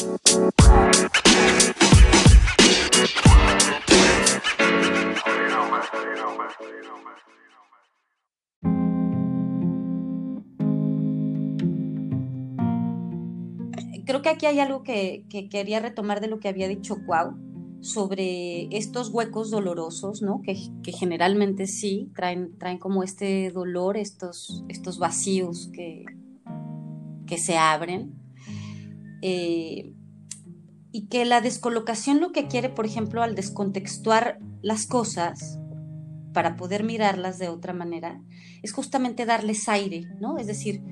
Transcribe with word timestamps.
Creo 0.00 0.18
que 14.22 14.30
aquí 14.30 14.46
hay 14.46 14.58
algo 14.58 14.82
que, 14.82 15.26
quería 15.50 15.80
retomar 15.80 16.22
de 16.22 16.28
lo 16.28 16.40
que 16.40 16.48
había 16.48 16.66
dicho 16.66 16.96
Cuau 17.04 17.36
sobre 17.82 18.74
estos 18.74 19.10
huecos 19.10 19.50
dolorosos, 19.50 20.22
¿no? 20.22 20.40
Que, 20.42 20.56
generalmente 20.92 21.66
sí 21.66 22.10
traen, 22.14 22.56
traen 22.56 22.78
como 22.78 23.02
este 23.02 23.50
dolor, 23.50 23.98
estos, 23.98 24.64
estos 24.68 24.98
vacíos 24.98 25.68
que, 25.74 26.06
que 27.26 27.36
se 27.36 27.58
abren. 27.58 28.19
Eh, 29.22 29.92
y 30.92 31.06
que 31.06 31.24
la 31.24 31.40
descolocación 31.40 32.20
lo 32.20 32.32
que 32.32 32.48
quiere, 32.48 32.68
por 32.68 32.84
ejemplo, 32.84 33.22
al 33.22 33.34
descontextuar 33.34 34.38
las 34.60 34.86
cosas 34.86 35.58
para 36.32 36.56
poder 36.56 36.84
mirarlas 36.84 37.38
de 37.38 37.48
otra 37.48 37.72
manera, 37.72 38.22
es 38.62 38.72
justamente 38.72 39.26
darles 39.26 39.68
aire, 39.68 40.06
¿no? 40.20 40.38
Es 40.38 40.46
decir, 40.46 40.82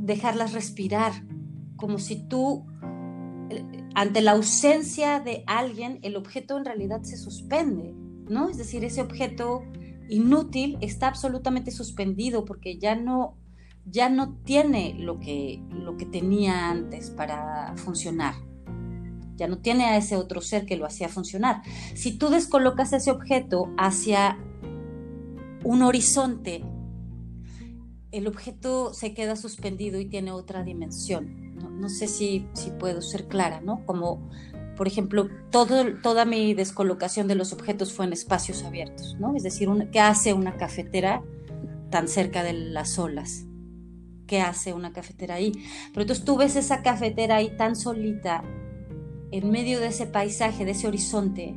dejarlas 0.00 0.52
respirar, 0.52 1.12
como 1.76 1.98
si 1.98 2.26
tú, 2.28 2.66
eh, 3.50 3.64
ante 3.94 4.20
la 4.20 4.32
ausencia 4.32 5.20
de 5.20 5.44
alguien, 5.46 5.98
el 6.02 6.16
objeto 6.16 6.58
en 6.58 6.64
realidad 6.64 7.02
se 7.02 7.16
suspende, 7.16 7.94
¿no? 8.28 8.48
Es 8.48 8.58
decir, 8.58 8.84
ese 8.84 9.00
objeto 9.00 9.62
inútil 10.08 10.78
está 10.80 11.08
absolutamente 11.08 11.70
suspendido 11.70 12.44
porque 12.44 12.78
ya 12.78 12.96
no 12.96 13.36
ya 13.90 14.08
no 14.08 14.34
tiene 14.44 14.94
lo 14.98 15.18
que, 15.18 15.62
lo 15.70 15.96
que 15.96 16.06
tenía 16.06 16.70
antes 16.70 17.10
para 17.10 17.74
funcionar. 17.76 18.34
Ya 19.36 19.46
no 19.46 19.58
tiene 19.58 19.84
a 19.84 19.96
ese 19.96 20.16
otro 20.16 20.40
ser 20.40 20.66
que 20.66 20.76
lo 20.76 20.84
hacía 20.84 21.08
funcionar. 21.08 21.62
Si 21.94 22.18
tú 22.18 22.28
descolocas 22.28 22.92
ese 22.92 23.10
objeto 23.10 23.72
hacia 23.78 24.36
un 25.64 25.82
horizonte, 25.82 26.64
el 28.10 28.26
objeto 28.26 28.92
se 28.94 29.14
queda 29.14 29.36
suspendido 29.36 30.00
y 30.00 30.06
tiene 30.06 30.32
otra 30.32 30.64
dimensión. 30.64 31.54
No, 31.80 31.88
sé 31.88 32.08
si, 32.08 32.46
si, 32.54 32.70
puedo 32.70 33.00
ser 33.00 33.28
clara, 33.28 33.60
¿no? 33.60 33.84
Como, 33.86 34.28
por 34.76 34.88
ejemplo, 34.88 35.28
todo, 35.50 35.84
toda 36.02 36.24
mi 36.24 36.54
descolocación 36.54 37.28
de 37.28 37.36
los 37.36 37.52
objetos 37.52 37.92
fue 37.92 38.06
en 38.06 38.12
espacios 38.12 38.64
abiertos, 38.64 39.16
¿no? 39.20 39.36
Es 39.36 39.44
decir, 39.44 39.68
¿qué 39.92 40.00
hace 40.00 40.32
una 40.34 40.56
cafetera 40.56 41.22
tan 41.90 42.08
cerca 42.08 42.42
de 42.42 42.54
las 42.54 42.98
olas? 42.98 43.47
Qué 44.28 44.40
hace 44.40 44.72
una 44.72 44.92
cafetera 44.92 45.34
ahí. 45.34 45.50
Pero 45.92 46.02
entonces 46.02 46.24
tú 46.24 46.36
ves 46.36 46.54
esa 46.54 46.82
cafetera 46.82 47.36
ahí 47.36 47.56
tan 47.56 47.74
solita, 47.74 48.44
en 49.32 49.50
medio 49.50 49.80
de 49.80 49.88
ese 49.88 50.06
paisaje, 50.06 50.64
de 50.64 50.70
ese 50.70 50.86
horizonte, 50.86 51.56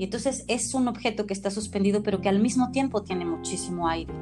y 0.00 0.04
entonces 0.04 0.46
es 0.48 0.72
un 0.72 0.88
objeto 0.88 1.26
que 1.26 1.34
está 1.34 1.50
suspendido, 1.50 2.02
pero 2.02 2.22
que 2.22 2.30
al 2.30 2.40
mismo 2.40 2.70
tiempo 2.70 3.02
tiene 3.02 3.26
muchísimo 3.26 3.86
aire. 3.86 4.14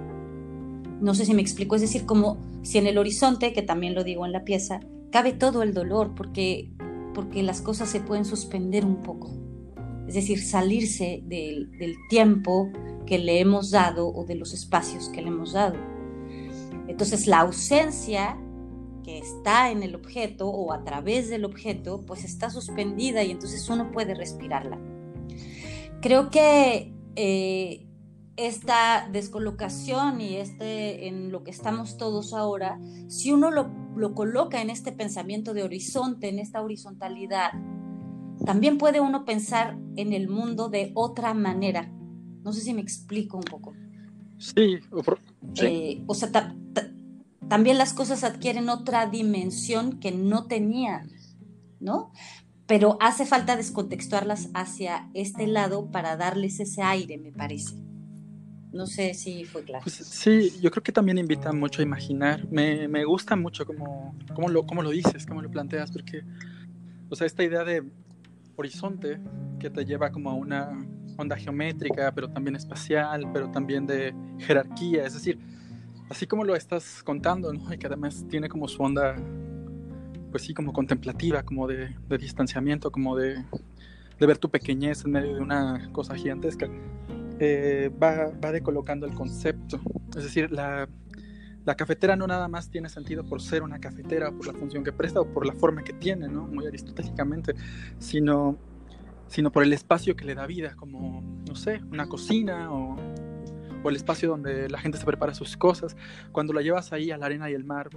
No 1.01 1.15
sé 1.15 1.25
si 1.25 1.35
me 1.35 1.41
explico, 1.41 1.77
es 1.77 1.81
decir, 1.83 2.05
como 2.05 2.37
si 2.63 2.79
en 2.79 2.89
el 2.89 2.99
horizonte, 2.99 3.53
que 3.53 3.63
también 3.63 3.95
lo 3.95 4.03
digo 4.03 4.27
en 4.27 4.33
la 4.33 4.43
pieza, 4.43 4.81
cabe 5.13 5.33
todo 5.33 5.63
el 5.63 5.75
dolor, 5.75 6.17
porque, 6.17 6.73
porque 7.15 7.45
las 7.45 7.61
cosas 7.61 7.89
se 7.89 8.01
pueden 8.01 8.25
suspender 8.25 8.85
un 8.85 9.03
poco. 9.05 9.31
Es 10.09 10.15
decir, 10.15 10.43
salirse 10.43 11.23
del, 11.25 11.71
del 11.79 11.95
tiempo 12.09 12.73
que 13.07 13.21
le 13.21 13.39
hemos 13.39 13.71
dado 13.71 14.09
o 14.09 14.25
de 14.25 14.35
los 14.35 14.55
espacios 14.55 15.09
que 15.11 15.23
le 15.23 15.29
hemos 15.29 15.53
dado. 15.53 15.77
Entonces 16.89 17.27
la 17.27 17.41
ausencia 17.41 18.37
que 19.05 19.19
está 19.19 19.71
en 19.71 19.83
el 19.83 19.95
objeto 19.95 20.49
o 20.49 20.73
a 20.73 20.85
través 20.85 21.31
del 21.31 21.45
objeto, 21.45 22.01
pues 22.07 22.25
está 22.25 22.51
suspendida 22.51 23.23
y 23.23 23.31
entonces 23.31 23.69
uno 23.69 23.93
puede 23.93 24.15
respirarla. 24.15 24.79
Creo 26.01 26.31
que 26.31 26.93
eh, 27.17 27.87
esta 28.37 29.09
descolocación 29.11 30.21
y 30.21 30.37
este 30.37 31.09
en 31.09 31.33
lo 31.33 31.43
que 31.43 31.51
estamos 31.51 31.97
todos 31.97 32.35
ahora, 32.35 32.79
si 33.09 33.33
uno 33.33 33.51
lo, 33.51 33.71
lo 33.97 34.15
coloca 34.15 34.63
en 34.63 34.71
este 34.71 34.93
pensamiento 34.93 35.55
de 35.55 35.63
horizonte, 35.63 36.29
en 36.29 36.39
esta 36.39 36.63
horizontalidad, 36.63 37.53
también 38.45 38.79
puede 38.79 39.01
uno 39.01 39.25
pensar 39.25 39.79
en 39.97 40.13
el 40.13 40.29
mundo 40.29 40.69
de 40.69 40.93
otra 40.95 41.35
manera. 41.35 41.91
No 42.45 42.53
sé 42.53 42.61
si 42.61 42.73
me 42.73 42.81
explico 42.81 43.37
un 43.37 43.45
poco. 43.45 43.75
Sí, 44.39 44.79
eh, 45.63 46.03
o 46.07 46.15
sea, 46.15 46.55
también 47.49 47.79
las 47.79 47.93
cosas 47.93 48.25
adquieren 48.25 48.69
otra 48.69 49.07
dimensión 49.07 49.99
que 49.99 50.13
no 50.13 50.47
tenían, 50.47 51.11
¿no? 51.81 52.13
Pero 52.67 52.99
hace 53.01 53.27
falta 53.27 53.57
descontextuarlas 53.57 54.51
hacia 54.55 55.11
este 55.15 55.47
lado 55.47 55.91
para 55.91 56.17
darles 56.17 56.61
ese 56.61 56.83
aire, 56.83 57.19
me 57.19 57.33
parece. 57.33 57.75
No 58.73 58.87
sé 58.87 59.15
si 59.15 59.45
fue 59.45 59.65
claro. 59.65 59.83
Pues, 59.83 59.95
sí, 59.95 60.53
yo 60.61 60.71
creo 60.71 60.83
que 60.83 60.93
también 60.93 61.17
invita 61.17 61.53
mucho 61.53 61.81
a 61.81 61.85
imaginar. 61.85 62.47
Me, 62.51 62.87
me 62.87 63.05
gusta 63.05 63.35
mucho 63.35 63.65
cómo, 63.65 64.15
cómo, 64.35 64.49
lo, 64.51 64.67
cómo 64.67 64.83
lo 64.83 64.91
dices, 64.91 65.25
cómo 65.25 65.41
lo 65.41 65.51
planteas, 65.51 65.91
porque, 65.91 66.23
o 67.09 67.17
sea, 67.17 67.27
esta 67.27 67.43
idea 67.43 67.65
de 67.65 67.83
horizonte 68.57 69.19
que 69.59 69.71
te 69.71 69.85
lleva 69.85 70.13
como 70.13 70.31
a 70.31 70.35
una 70.35 70.87
onda 71.19 71.37
geométrica, 71.37 72.13
pero 72.15 72.31
también 72.31 72.57
espacial, 72.57 73.29
pero 73.33 73.51
también 73.51 73.87
de 73.87 74.15
jerarquía, 74.39 75.05
es 75.05 75.15
decir, 75.15 75.39
así 76.09 76.27
como 76.27 76.45
lo 76.45 76.55
estás 76.55 77.03
contando, 77.03 77.53
¿no? 77.53 77.73
Y 77.73 77.79
que 77.79 77.87
además 77.87 78.25
tiene 78.31 78.49
como 78.49 78.69
su 78.69 78.83
onda, 78.83 79.17
pues 80.31 80.45
sí, 80.45 80.55
como 80.55 80.73
contemplativa, 80.73 81.43
como 81.43 81.67
de, 81.67 81.95
distanciamiento, 82.19 82.91
como 82.91 83.17
de, 83.17 83.45
ver 84.21 84.39
tu 84.39 84.49
pequeñez 84.49 85.05
en 85.05 85.13
medio 85.13 85.35
de 85.35 85.41
una 85.41 85.91
cosa 85.93 86.15
gigantesca, 86.15 86.69
eh, 87.41 87.91
va, 88.03 88.31
va 88.43 88.53
decolocando 88.53 89.07
el 89.07 89.15
concepto. 89.15 89.81
Es 90.17 90.25
decir, 90.25 90.51
la, 90.51 90.89
la 91.65 91.77
cafetera 91.77 92.17
no 92.17 92.27
nada 92.27 92.49
más 92.49 92.71
tiene 92.71 92.89
sentido 92.89 93.25
por 93.25 93.43
ser 93.43 93.63
una 93.63 93.81
cafetera, 93.81 94.31
por 94.31 94.47
la 94.47 94.55
función 94.55 94.85
que 94.85 94.93
presta 94.93 95.21
o 95.21 95.27
por 95.27 95.47
la 95.47 95.53
forma 95.53 95.83
que 95.83 95.93
tiene, 95.93 96.29
¿no? 96.29 96.47
Muy 96.47 96.67
aristotélicamente, 96.67 97.55
sino 97.99 98.57
sino 99.29 99.53
por 99.53 99.63
el 99.63 99.73
espacio 99.73 100.17
que 100.17 100.25
le 100.25 100.35
da 100.35 100.47
vida, 100.47 100.75
como, 100.77 101.23
no 101.47 101.55
sé, 101.55 101.81
una 101.91 102.09
cocina 102.09 102.73
o, 102.73 102.97
el 103.89 103.97
espacio 103.97 104.29
donde 104.29 104.69
la 104.69 104.79
gente 104.79 104.99
se 104.99 105.07
prepara 105.07 105.33
sus 105.33 105.57
cosas. 105.57 105.97
Cuando 106.31 106.53
la 106.53 106.61
llevas 106.61 106.93
ahí 106.93 107.11
a 107.11 107.17
la 107.17 107.25
arena 107.25 107.49
y 107.49 107.55
el 107.55 107.65
mar, 107.65 107.89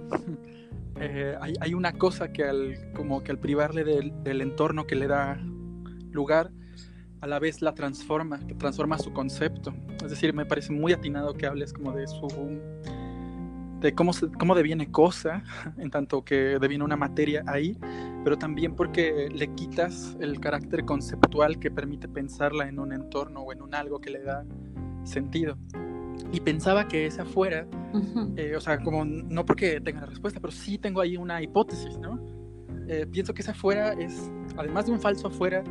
eh, 0.96 1.36
hay, 1.60 1.74
una 1.74 1.92
cosa 1.92 2.32
que 2.32 2.44
al, 2.44 2.92
como 2.94 3.22
que 3.22 3.30
al 3.30 3.38
privarle 3.38 3.84
del, 3.84 4.22
del, 4.24 4.40
entorno 4.40 4.86
que 4.86 4.94
le 4.94 5.06
da 5.06 5.38
lugar, 6.10 6.50
a 7.20 7.26
la 7.26 7.38
vez 7.38 7.60
la 7.60 7.74
transforma, 7.74 8.38
que 8.46 8.54
transforma 8.54 8.98
su 8.98 9.12
concepto. 9.12 9.74
Es 10.02 10.10
decir, 10.10 10.32
me 10.32 10.46
parece 10.46 10.72
muy 10.72 10.94
atinado 10.94 11.34
que 11.34 11.46
hables 11.46 11.74
como 11.74 11.92
de 11.92 12.06
su 12.06 12.26
de 13.82 13.94
cómo, 13.94 14.12
cómo 14.38 14.54
deviene 14.54 14.90
cosa, 14.90 15.42
en 15.78 15.90
tanto 15.90 16.24
que 16.24 16.58
deviene 16.60 16.84
una 16.84 16.96
materia 16.96 17.42
ahí, 17.46 17.76
pero 18.24 18.38
también 18.38 18.74
porque 18.74 19.28
le 19.30 19.48
quitas 19.54 20.16
el 20.20 20.40
carácter 20.40 20.84
conceptual 20.84 21.58
que 21.58 21.70
permite 21.70 22.08
pensarla 22.08 22.68
en 22.68 22.78
un 22.78 22.92
entorno 22.92 23.40
o 23.40 23.52
en 23.52 23.62
un 23.62 23.74
algo 23.74 24.00
que 24.00 24.10
le 24.10 24.22
da 24.22 24.44
sentido. 25.04 25.58
Y 26.32 26.40
pensaba 26.40 26.86
que 26.88 27.06
esa 27.06 27.24
fuera, 27.24 27.66
eh, 28.36 28.54
o 28.56 28.60
sea, 28.60 28.78
como 28.78 29.04
no 29.04 29.44
porque 29.44 29.80
tenga 29.80 30.02
la 30.02 30.06
respuesta, 30.06 30.40
pero 30.40 30.52
sí 30.52 30.78
tengo 30.78 31.00
ahí 31.00 31.16
una 31.16 31.42
hipótesis, 31.42 31.98
¿no? 31.98 32.20
Eh, 32.88 33.06
pienso 33.10 33.34
que 33.34 33.42
esa 33.42 33.54
fuera 33.54 33.92
es, 33.92 34.30
además 34.56 34.86
de 34.86 34.92
un 34.92 35.00
falso 35.00 35.28
afuera, 35.28 35.64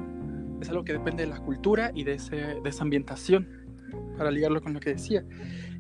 es 0.61 0.69
algo 0.69 0.83
que 0.83 0.94
depende 0.94 1.23
de 1.23 1.29
la 1.29 1.39
cultura 1.39 1.91
y 1.95 2.03
de, 2.03 2.13
ese, 2.13 2.35
de 2.35 2.69
esa 2.69 2.83
ambientación, 2.83 3.47
para 4.17 4.29
ligarlo 4.29 4.61
con 4.61 4.73
lo 4.73 4.79
que 4.79 4.91
decía. 4.91 5.23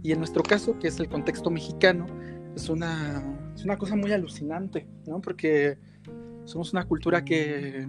Y 0.03 0.11
en 0.11 0.19
nuestro 0.19 0.43
caso, 0.43 0.77
que 0.79 0.87
es 0.87 0.99
el 0.99 1.07
contexto 1.07 1.49
mexicano, 1.49 2.07
es 2.55 2.69
una, 2.69 3.23
es 3.55 3.63
una 3.63 3.77
cosa 3.77 3.95
muy 3.95 4.11
alucinante, 4.11 4.87
¿no? 5.05 5.21
Porque 5.21 5.77
somos 6.45 6.73
una 6.73 6.85
cultura 6.85 7.23
que, 7.23 7.87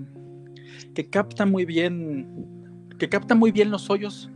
que 0.95 1.09
capta 1.09 1.47
muy 1.47 1.65
bien, 1.65 2.89
que 2.99 3.09
capta 3.09 3.35
muy 3.35 3.51
bien 3.51 3.71
los 3.71 3.91
hoyos, 3.91 4.31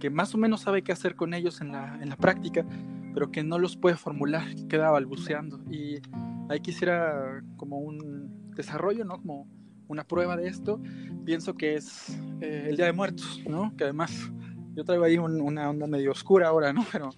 que 0.00 0.10
más 0.10 0.34
o 0.34 0.38
menos 0.38 0.62
sabe 0.62 0.82
qué 0.82 0.92
hacer 0.92 1.16
con 1.16 1.34
ellos 1.34 1.60
en 1.60 1.72
la, 1.72 1.98
en 2.00 2.10
la 2.10 2.16
práctica, 2.16 2.66
pero 3.14 3.30
que 3.30 3.42
no 3.42 3.58
los 3.58 3.76
puede 3.76 3.96
formular, 3.96 4.54
que 4.54 4.68
queda 4.68 4.90
balbuceando. 4.90 5.60
Y 5.70 6.00
ahí 6.48 6.60
quisiera 6.60 7.42
como 7.56 7.78
un 7.78 8.52
desarrollo, 8.54 9.04
¿no? 9.04 9.18
Como 9.18 9.48
una 9.88 10.04
prueba 10.04 10.36
de 10.36 10.48
esto, 10.48 10.80
pienso 11.24 11.54
que 11.54 11.74
es 11.76 12.18
eh, 12.40 12.66
el 12.68 12.76
Día 12.76 12.86
de 12.86 12.92
Muertos, 12.92 13.40
¿no? 13.48 13.74
Que 13.76 13.84
además 13.84 14.30
yo 14.74 14.84
traigo 14.84 15.04
ahí 15.04 15.18
una 15.18 15.70
onda 15.70 15.86
medio 15.86 16.12
oscura 16.12 16.48
ahora, 16.48 16.72
¿no? 16.72 16.84
Pero, 16.92 17.10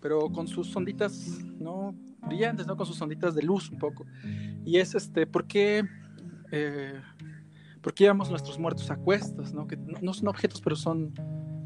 pero 0.00 0.30
con 0.30 0.48
sus 0.48 0.74
onditas, 0.74 1.40
¿no? 1.58 1.94
Brillantes, 2.26 2.66
¿no? 2.66 2.76
Con 2.76 2.86
sus 2.86 3.00
onditas 3.00 3.34
de 3.34 3.42
luz 3.42 3.70
un 3.70 3.78
poco. 3.78 4.06
Y 4.64 4.78
es 4.78 4.94
este, 4.94 5.26
¿por 5.26 5.46
qué, 5.46 5.84
eh, 6.50 7.00
¿por 7.82 7.94
qué 7.94 8.04
llevamos 8.04 8.30
nuestros 8.30 8.58
muertos 8.58 8.90
a 8.90 8.96
cuestas, 8.96 9.52
¿no? 9.52 9.66
Que 9.66 9.76
no, 9.76 10.12
son 10.12 10.28
objetos, 10.28 10.60
pero 10.60 10.76
son, 10.76 11.14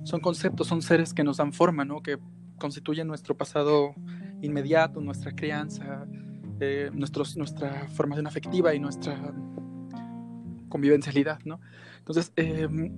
son 0.05 0.21
conceptos, 0.21 0.67
son 0.67 0.83
seres 0.83 1.15
que 1.15 1.25
nos 1.25 1.39
dan 1.39 1.53
forma, 1.53 1.85
¿no? 1.85 2.03
Que 2.03 2.19
constituyen 2.59 3.07
nuestro 3.07 3.37
pasado 3.37 3.95
inmediato, 4.43 5.01
nuestra 5.01 5.33
crianza, 5.33 6.07
eh, 6.61 6.91
nuestros, 6.93 7.37
nuestra 7.37 7.89
formación 7.89 8.27
afectiva 8.27 8.75
y 8.75 8.79
nuestra 8.79 9.33
convivencialidad, 10.69 11.41
¿no? 11.45 11.61
Entonces, 11.99 12.33
em, 12.37 12.95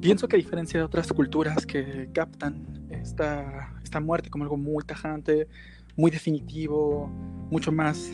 pienso 0.00 0.28
que 0.28 0.36
a 0.36 0.38
diferencia 0.38 0.78
de 0.78 0.84
otras 0.84 1.12
culturas 1.12 1.66
que 1.66 2.08
captan 2.12 2.86
esta, 2.90 3.74
esta 3.82 4.00
muerte 4.00 4.30
como 4.30 4.44
algo 4.44 4.56
muy 4.56 4.84
tajante, 4.84 5.48
muy 5.96 6.10
definitivo, 6.10 7.08
mucho 7.50 7.72
más 7.72 8.10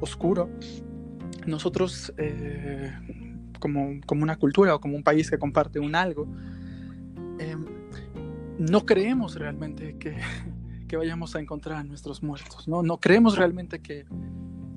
oscuro, 0.00 0.48
nosotros 1.46 2.12
eh, 2.16 2.92
como, 3.58 4.00
como, 4.06 4.22
una 4.22 4.36
cultura 4.36 4.74
o 4.74 4.80
como 4.80 4.96
un 4.96 5.02
país 5.02 5.30
que 5.30 5.38
comparte 5.38 5.78
un 5.78 5.94
algo, 5.94 6.26
em, 7.38 7.64
no 8.58 8.84
creemos 8.84 9.36
realmente 9.36 9.96
que, 9.98 10.16
que, 10.88 10.96
vayamos 10.96 11.36
a 11.36 11.40
encontrar 11.40 11.78
a 11.78 11.84
nuestros 11.84 12.22
muertos, 12.22 12.66
¿no? 12.68 12.82
No 12.82 12.98
creemos 12.98 13.36
realmente 13.36 13.80
que 13.80 14.06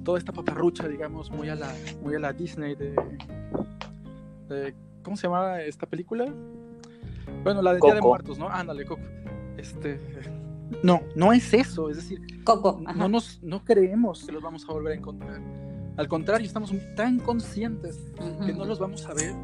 toda 0.04 0.20
esta 0.20 0.32
paparrucha, 0.32 0.88
digamos, 0.88 1.32
muy 1.32 1.50
a 1.50 1.56
la, 1.56 1.74
muy 2.02 2.16
a 2.16 2.20
la 2.20 2.34
Disney 2.34 2.76
de, 2.76 2.96
¿Cómo 5.04 5.18
se 5.18 5.28
llamaba 5.28 5.62
esta 5.62 5.86
película? 5.86 6.34
Bueno, 7.44 7.62
la 7.62 7.74
de 7.74 7.80
Día 7.82 7.96
de 7.96 8.02
Muertos, 8.02 8.38
¿no? 8.38 8.50
Ándale, 8.50 8.86
Coco. 8.86 9.02
Este, 9.58 10.00
no, 10.84 11.02
no 11.16 11.34
es 11.34 11.54
eso, 11.54 11.90
es 11.90 11.98
decir, 11.98 12.44
Coco, 12.44 12.82
no 12.96 13.08
nos 13.10 13.42
no 13.44 13.64
creemos 13.64 14.26
que 14.26 14.32
los 14.32 14.42
vamos 14.42 14.68
a 14.68 14.74
volver 14.74 14.94
a 14.94 14.96
encontrar. 14.96 15.42
Al 15.96 16.08
contrario, 16.08 16.48
estamos 16.48 16.74
tan 16.96 17.20
conscientes 17.20 18.00
que 18.46 18.54
no 18.54 18.66
los 18.66 18.80
vamos 18.80 19.06
a 19.06 19.14
ver 19.14 19.36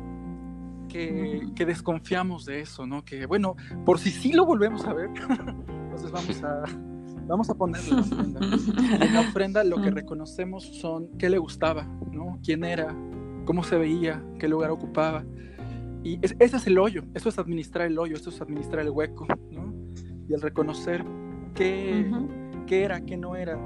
que, 0.89 1.47
que, 1.55 1.65
desconfiamos 1.65 2.45
de 2.45 2.61
eso, 2.61 2.87
¿no? 2.87 3.05
Que 3.05 3.27
bueno, 3.27 3.55
por 3.85 3.99
si 3.99 4.09
sí 4.09 4.33
lo 4.33 4.45
volvemos 4.45 4.83
a 4.85 4.93
ver, 4.93 5.09
entonces 5.29 6.11
vamos 6.11 6.43
a 6.43 6.63
vamos 7.29 7.49
a 7.49 7.53
ponerle 7.53 7.91
la 7.91 8.01
ofrenda. 8.01 8.39
En 9.05 9.13
la 9.13 9.21
ofrenda 9.21 9.63
lo 9.63 9.81
que 9.81 9.91
reconocemos 9.91 10.63
son 10.63 11.09
qué 11.17 11.29
le 11.29 11.37
gustaba, 11.37 11.83
¿no? 12.11 12.39
Quién 12.43 12.63
era, 12.63 12.93
cómo 13.49 13.63
se 13.63 13.79
veía, 13.79 14.23
qué 14.37 14.47
lugar 14.47 14.69
ocupaba. 14.69 15.25
Y 16.03 16.19
ese 16.21 16.35
es 16.39 16.67
el 16.67 16.77
hoyo, 16.77 17.05
eso 17.15 17.29
es 17.29 17.39
administrar 17.39 17.87
el 17.87 17.97
hoyo, 17.97 18.15
eso 18.15 18.29
es 18.29 18.39
administrar 18.41 18.85
el 18.85 18.91
hueco, 18.91 19.25
¿no? 19.49 19.73
Y 20.27 20.35
el 20.35 20.41
reconocer 20.41 21.03
qué, 21.55 22.05
qué 22.67 22.83
era, 22.83 23.01
qué 23.01 23.17
no 23.17 23.35
era, 23.35 23.59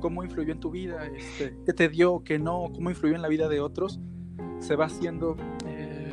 cómo 0.00 0.24
influyó 0.24 0.52
en 0.52 0.58
tu 0.58 0.72
vida, 0.72 1.06
este, 1.06 1.56
qué 1.64 1.72
te 1.72 1.88
dio, 1.88 2.24
qué 2.24 2.40
no, 2.40 2.72
cómo 2.74 2.90
influyó 2.90 3.14
en 3.14 3.22
la 3.22 3.28
vida 3.28 3.48
de 3.48 3.60
otros, 3.60 4.00
se 4.58 4.74
va 4.74 4.86
haciendo, 4.86 5.36
eh, 5.68 6.10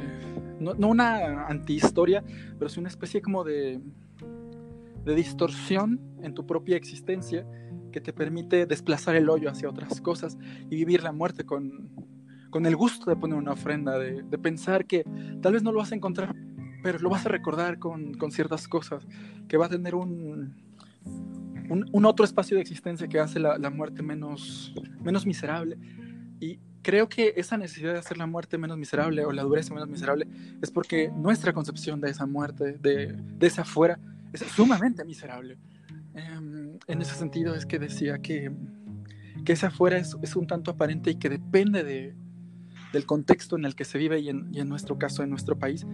no, 0.60 0.76
no, 0.76 0.90
una 0.90 1.48
antihistoria, 1.48 2.24
pero 2.60 2.70
sí 2.70 2.80
una 2.80 2.90
especie 2.90 3.24
como 3.24 3.44
de, 3.44 3.82
de 5.04 5.16
distorsión 5.16 6.00
en 6.22 6.36
tu 6.36 6.46
propia 6.46 6.78
existencia 6.78 7.44
que 7.92 8.02
te 8.02 8.14
permite 8.14 8.68
desplazar 8.68 9.16
el 9.16 9.32
hoyo 9.32 9.50
hacia 9.50 9.68
otras 9.68 10.00
cosas 10.00 10.38
y 10.70 10.76
vivir 10.76 11.02
la 11.02 11.12
muerte 11.12 11.44
con, 11.44 12.05
con 12.56 12.66
el 12.66 12.78
gusto 12.78 13.10
de 13.10 13.18
poner 13.18 13.38
una 13.38 13.52
ofrenda, 13.52 14.00
de, 14.00 14.24
pensar 14.38 14.86
que 14.86 15.04
tal 15.42 15.52
vez 15.52 15.62
no 15.62 15.74
lo 15.74 15.80
vas 15.80 15.92
a 15.92 15.96
encontrar, 15.96 16.34
pero 16.82 17.00
lo 17.00 17.10
vas 17.10 17.26
a 17.26 17.28
recordar 17.28 17.80
con, 17.80 18.16
ciertas 18.32 18.70
cosas, 18.70 19.06
que 19.50 19.58
va 19.58 19.66
a 19.66 19.70
tener 19.70 19.94
un, 19.94 20.56
un, 21.70 22.06
otro 22.06 22.24
espacio 22.24 22.56
de 22.56 22.62
existencia 22.62 23.10
que 23.10 23.20
hace 23.20 23.42
la, 23.42 23.70
muerte 23.72 24.02
menos, 24.04 24.74
menos 25.04 25.26
miserable. 25.26 25.78
Y 26.40 26.62
creo 26.82 27.10
que 27.10 27.34
esa 27.36 27.58
necesidad 27.58 27.92
de 27.92 28.00
hacer 28.00 28.18
la 28.18 28.26
muerte 28.26 28.58
menos 28.58 28.78
miserable 28.78 29.26
o 29.26 29.34
la 29.34 29.44
dureza 29.44 29.74
menos 29.74 29.90
miserable 29.90 30.26
es 30.62 30.72
porque 30.72 31.12
nuestra 31.14 31.52
concepción 31.52 32.00
de 32.00 32.10
esa 32.10 32.26
muerte, 32.26 32.78
de, 32.80 33.18
de 33.38 33.48
esa 33.48 33.64
afuera, 33.64 34.00
es 34.32 34.40
sumamente 34.44 35.04
miserable. 35.04 35.58
Em, 36.14 36.80
en 36.88 37.02
ese 37.02 37.16
sentido 37.16 37.54
es 37.54 37.66
que 37.66 37.80
decía 37.80 38.20
que, 38.20 38.50
que 39.44 39.52
esa 39.52 39.68
afuera 39.68 39.98
es, 39.98 40.16
es 40.22 40.38
un 40.38 40.48
tanto 40.48 40.72
aparente 40.72 41.12
y 41.12 41.16
que 41.16 41.28
depende 41.28 41.84
de, 41.84 42.16
del 42.96 43.06
contexto 43.06 43.58
en 43.58 43.66
el 43.66 43.76
que 43.76 43.84
se 43.84 43.98
vive 43.98 44.20
y 44.22 44.30
en, 44.30 44.70
nuestro 44.70 44.98
caso 44.98 45.22
en 45.22 45.30
nuestro 45.30 45.60
país, 45.60 45.86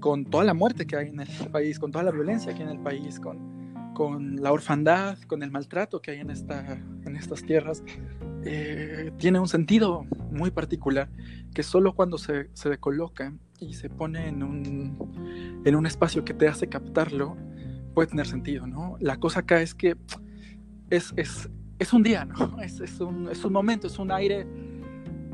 con 0.00 0.24
toda 0.24 0.42
la 0.42 0.54
muerte 0.54 0.88
que 0.88 0.96
hay 0.96 1.08
en 1.08 1.20
el 1.20 1.28
país, 1.52 1.78
con 1.78 1.92
toda 1.92 2.04
la 2.04 2.10
violencia 2.10 2.52
que 2.52 2.64
hay 2.64 2.68
en 2.68 2.76
el 2.76 2.82
país, 2.82 3.20
con, 3.20 3.94
con 3.94 4.42
la 4.42 4.50
orfandad, 4.50 5.18
con 5.28 5.44
el 5.44 5.52
maltrato 5.52 6.02
que 6.02 6.10
hay 6.10 6.18
en, 6.18 6.30
esta, 6.30 6.72
en 7.04 7.16
estas 7.16 7.42
tierras, 7.44 7.84
eh, 8.44 9.12
tiene 9.18 9.38
un 9.38 9.46
sentido 9.46 10.04
muy 10.32 10.50
particular 10.50 11.08
que 11.54 11.62
solo 11.62 11.94
cuando 11.94 12.18
se, 12.18 12.50
se 12.54 12.76
coloca 12.78 13.32
y 13.60 13.74
se 13.74 13.88
pone 13.88 14.26
en 14.26 14.42
un, 14.42 15.62
en 15.64 15.76
un 15.76 15.86
espacio 15.86 16.24
que 16.24 16.34
te 16.34 16.48
hace 16.48 16.66
captarlo, 16.66 17.36
puede 17.94 18.08
tener 18.08 18.26
sentido, 18.26 18.66
¿no? 18.66 18.96
La 18.98 19.18
cosa 19.18 19.40
acá 19.40 19.62
es 19.62 19.76
que 19.76 19.96
es, 20.90 21.12
es, 21.14 21.48
es 21.78 21.92
un 21.92 22.02
día, 22.02 22.24
¿no? 22.24 22.60
Es, 22.60 22.80
es, 22.80 22.98
un, 22.98 23.28
es 23.28 23.44
un 23.44 23.52
momento, 23.52 23.86
es 23.86 24.00
un 24.00 24.10
aire 24.10 24.44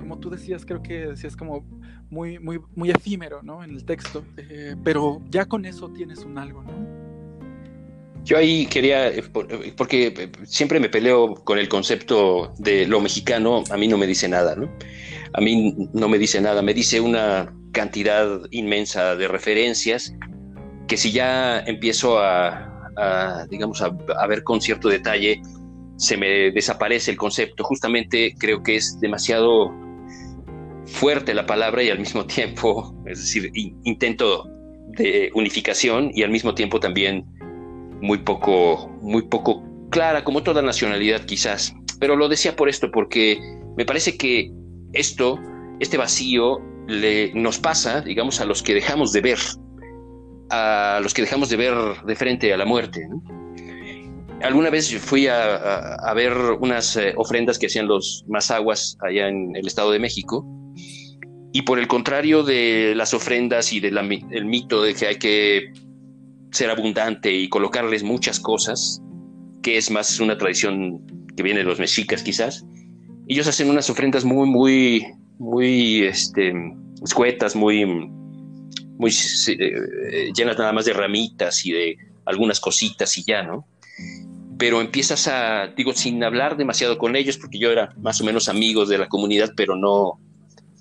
como 0.08 0.20
tú 0.20 0.31
decías, 0.31 0.64
creo 0.64 0.82
que 0.82 1.08
decías 1.08 1.37
como 1.37 1.62
muy, 2.08 2.38
muy, 2.38 2.58
muy 2.75 2.90
efímero, 2.90 3.43
¿no? 3.43 3.62
En 3.62 3.72
el 3.72 3.84
texto, 3.84 4.25
eh, 4.38 4.75
pero 4.82 5.20
ya 5.28 5.44
con 5.44 5.66
eso 5.66 5.90
tienes 5.90 6.20
un 6.20 6.38
algo, 6.38 6.62
¿no? 6.62 6.72
Yo 8.25 8.38
ahí 8.38 8.64
quería, 8.66 9.08
eh, 9.08 9.22
eh, 9.22 9.75
porque 9.76 10.31
siempre 10.44 10.81
me 10.81 10.88
peleo 10.88 11.34
con 11.34 11.58
el 11.58 11.69
concepto 11.69 12.55
de 12.58 12.87
lo 12.87 13.02
mexicano, 13.02 13.64
a 13.70 13.76
mí 13.76 13.87
no 13.87 13.99
me 13.99 14.06
dice 14.06 14.31
nada, 14.31 14.56
¿no? 14.56 14.70
A 15.34 15.43
mí 15.43 15.75
no 15.93 16.08
me 16.08 16.19
dice 16.19 16.40
nada, 16.40 16.62
me 16.62 16.72
dice 16.72 17.02
una 17.02 17.55
cantidad 17.72 18.40
inmensa 18.50 19.14
de 19.14 19.28
referencias 19.28 20.14
que 20.87 20.96
si 20.96 21.12
ya 21.12 21.60
empiezo 21.60 22.19
a, 22.19 23.46
digamos, 23.50 23.82
a, 23.82 23.94
a, 24.19 24.26
ver 24.26 24.43
con 24.43 24.62
cierto 24.62 24.88
detalle, 24.88 25.43
se 25.96 26.16
me 26.16 26.50
desaparece 26.50 27.10
el 27.10 27.19
concepto. 27.19 27.62
Justamente 27.62 28.34
creo 28.38 28.62
que 28.62 28.76
es 28.76 28.99
demasiado 29.00 29.70
fuerte 30.88 31.35
la 31.35 31.46
palabra 31.46 31.82
y 31.82 31.90
al 31.90 31.99
mismo 31.99 32.26
tiempo, 32.26 32.94
es 33.06 33.19
decir, 33.20 33.50
intento 33.85 34.49
de 34.88 35.31
unificación 35.35 36.11
y 36.14 36.23
al 36.23 36.31
mismo 36.31 36.55
tiempo 36.55 36.81
también 36.81 37.25
muy 38.00 38.19
poco, 38.19 38.88
muy 39.02 39.23
poco 39.23 39.62
clara, 39.90 40.25
como 40.25 40.43
toda 40.43 40.62
nacionalidad 40.62 41.25
quizás. 41.25 41.75
Pero 42.00 42.17
lo 42.17 42.29
decía 42.29 42.56
por 42.56 42.69
esto, 42.69 42.90
porque 42.90 43.38
me 43.76 43.85
parece 43.85 44.17
que 44.17 44.50
esto, 44.93 45.38
este 45.81 45.96
vacío, 45.96 46.58
le, 46.87 47.32
nos 47.34 47.58
pasa, 47.58 48.00
digamos, 48.00 48.41
a 48.41 48.46
los 48.46 48.62
que 48.62 48.75
dejamos 48.75 49.12
de 49.12 49.20
ver, 49.20 49.38
a 50.50 51.00
los 51.02 51.12
que 51.12 51.23
dejamos 51.23 51.50
de 51.50 51.56
ver 51.56 51.75
de 52.06 52.17
frente 52.17 52.52
a 52.52 52.56
la 52.56 52.64
muerte. 52.64 53.06
Alguna 54.43 54.70
vez 54.70 54.96
fui 54.96 55.26
a, 55.26 56.12
ver 56.14 56.32
unas 56.61 56.96
eh, 56.96 57.12
ofrendas 57.17 57.58
que 57.58 57.67
hacían 57.67 57.88
los 57.88 58.25
mazaguas 58.29 58.96
allá 59.00 59.29
en 59.29 59.55
el 59.56 59.67
Estado 59.67 59.91
de 59.91 59.99
México 59.99 60.46
y 61.52 61.62
por 61.62 61.78
el 61.78 61.86
contrario 61.86 62.42
de 62.42 62.94
las 62.94 63.14
ofrendas 63.14 63.72
y 63.72 63.81
del 63.81 64.44
mito 64.44 64.82
de 64.82 64.94
que 64.94 65.06
hay 65.06 65.17
que 65.17 65.72
ser 66.50 66.70
abundante 66.70 67.32
y 67.32 67.48
colocarles 67.48 68.02
muchas 68.02 68.38
cosas, 68.40 69.00
que 69.62 69.76
es 69.76 69.90
más 69.90 70.20
una 70.20 70.36
tradición 70.36 71.00
que 71.36 71.43
viene 71.43 71.60
de 71.60 71.67
los 71.67 71.78
mexicas 71.78 72.22
quizás, 72.22 72.64
ellos 73.28 73.46
hacen 73.46 73.70
unas 73.70 73.88
ofrendas 73.90 74.24
muy, 74.24 74.48
muy, 74.48 75.06
muy 75.38 76.02
este, 76.02 76.52
escuetas, 77.02 77.55
muy, 77.55 77.84
muy 77.84 79.10
eh, 79.48 80.32
llenas 80.34 80.58
nada 80.58 80.72
más 80.72 80.84
de 80.84 80.93
ramitas 80.93 81.64
y 81.64 81.72
de 81.72 81.96
algunas 82.24 82.60
cositas 82.60 83.17
y 83.17 83.24
ya, 83.24 83.43
¿no? 83.43 83.67
Pero 84.58 84.81
empiezas 84.81 85.28
a, 85.28 85.69
digo, 85.69 85.93
sin 85.93 86.22
hablar 86.24 86.56
demasiado 86.56 86.98
con 86.98 87.17
ellos, 87.17 87.38
porque 87.38 87.58
yo 87.58 87.70
era 87.70 87.94
más 88.00 88.20
o 88.20 88.24
menos 88.24 88.48
amigos 88.48 88.88
de 88.88 88.98
la 88.98 89.08
comunidad, 89.08 89.52
pero 89.56 89.76
no, 89.76 90.19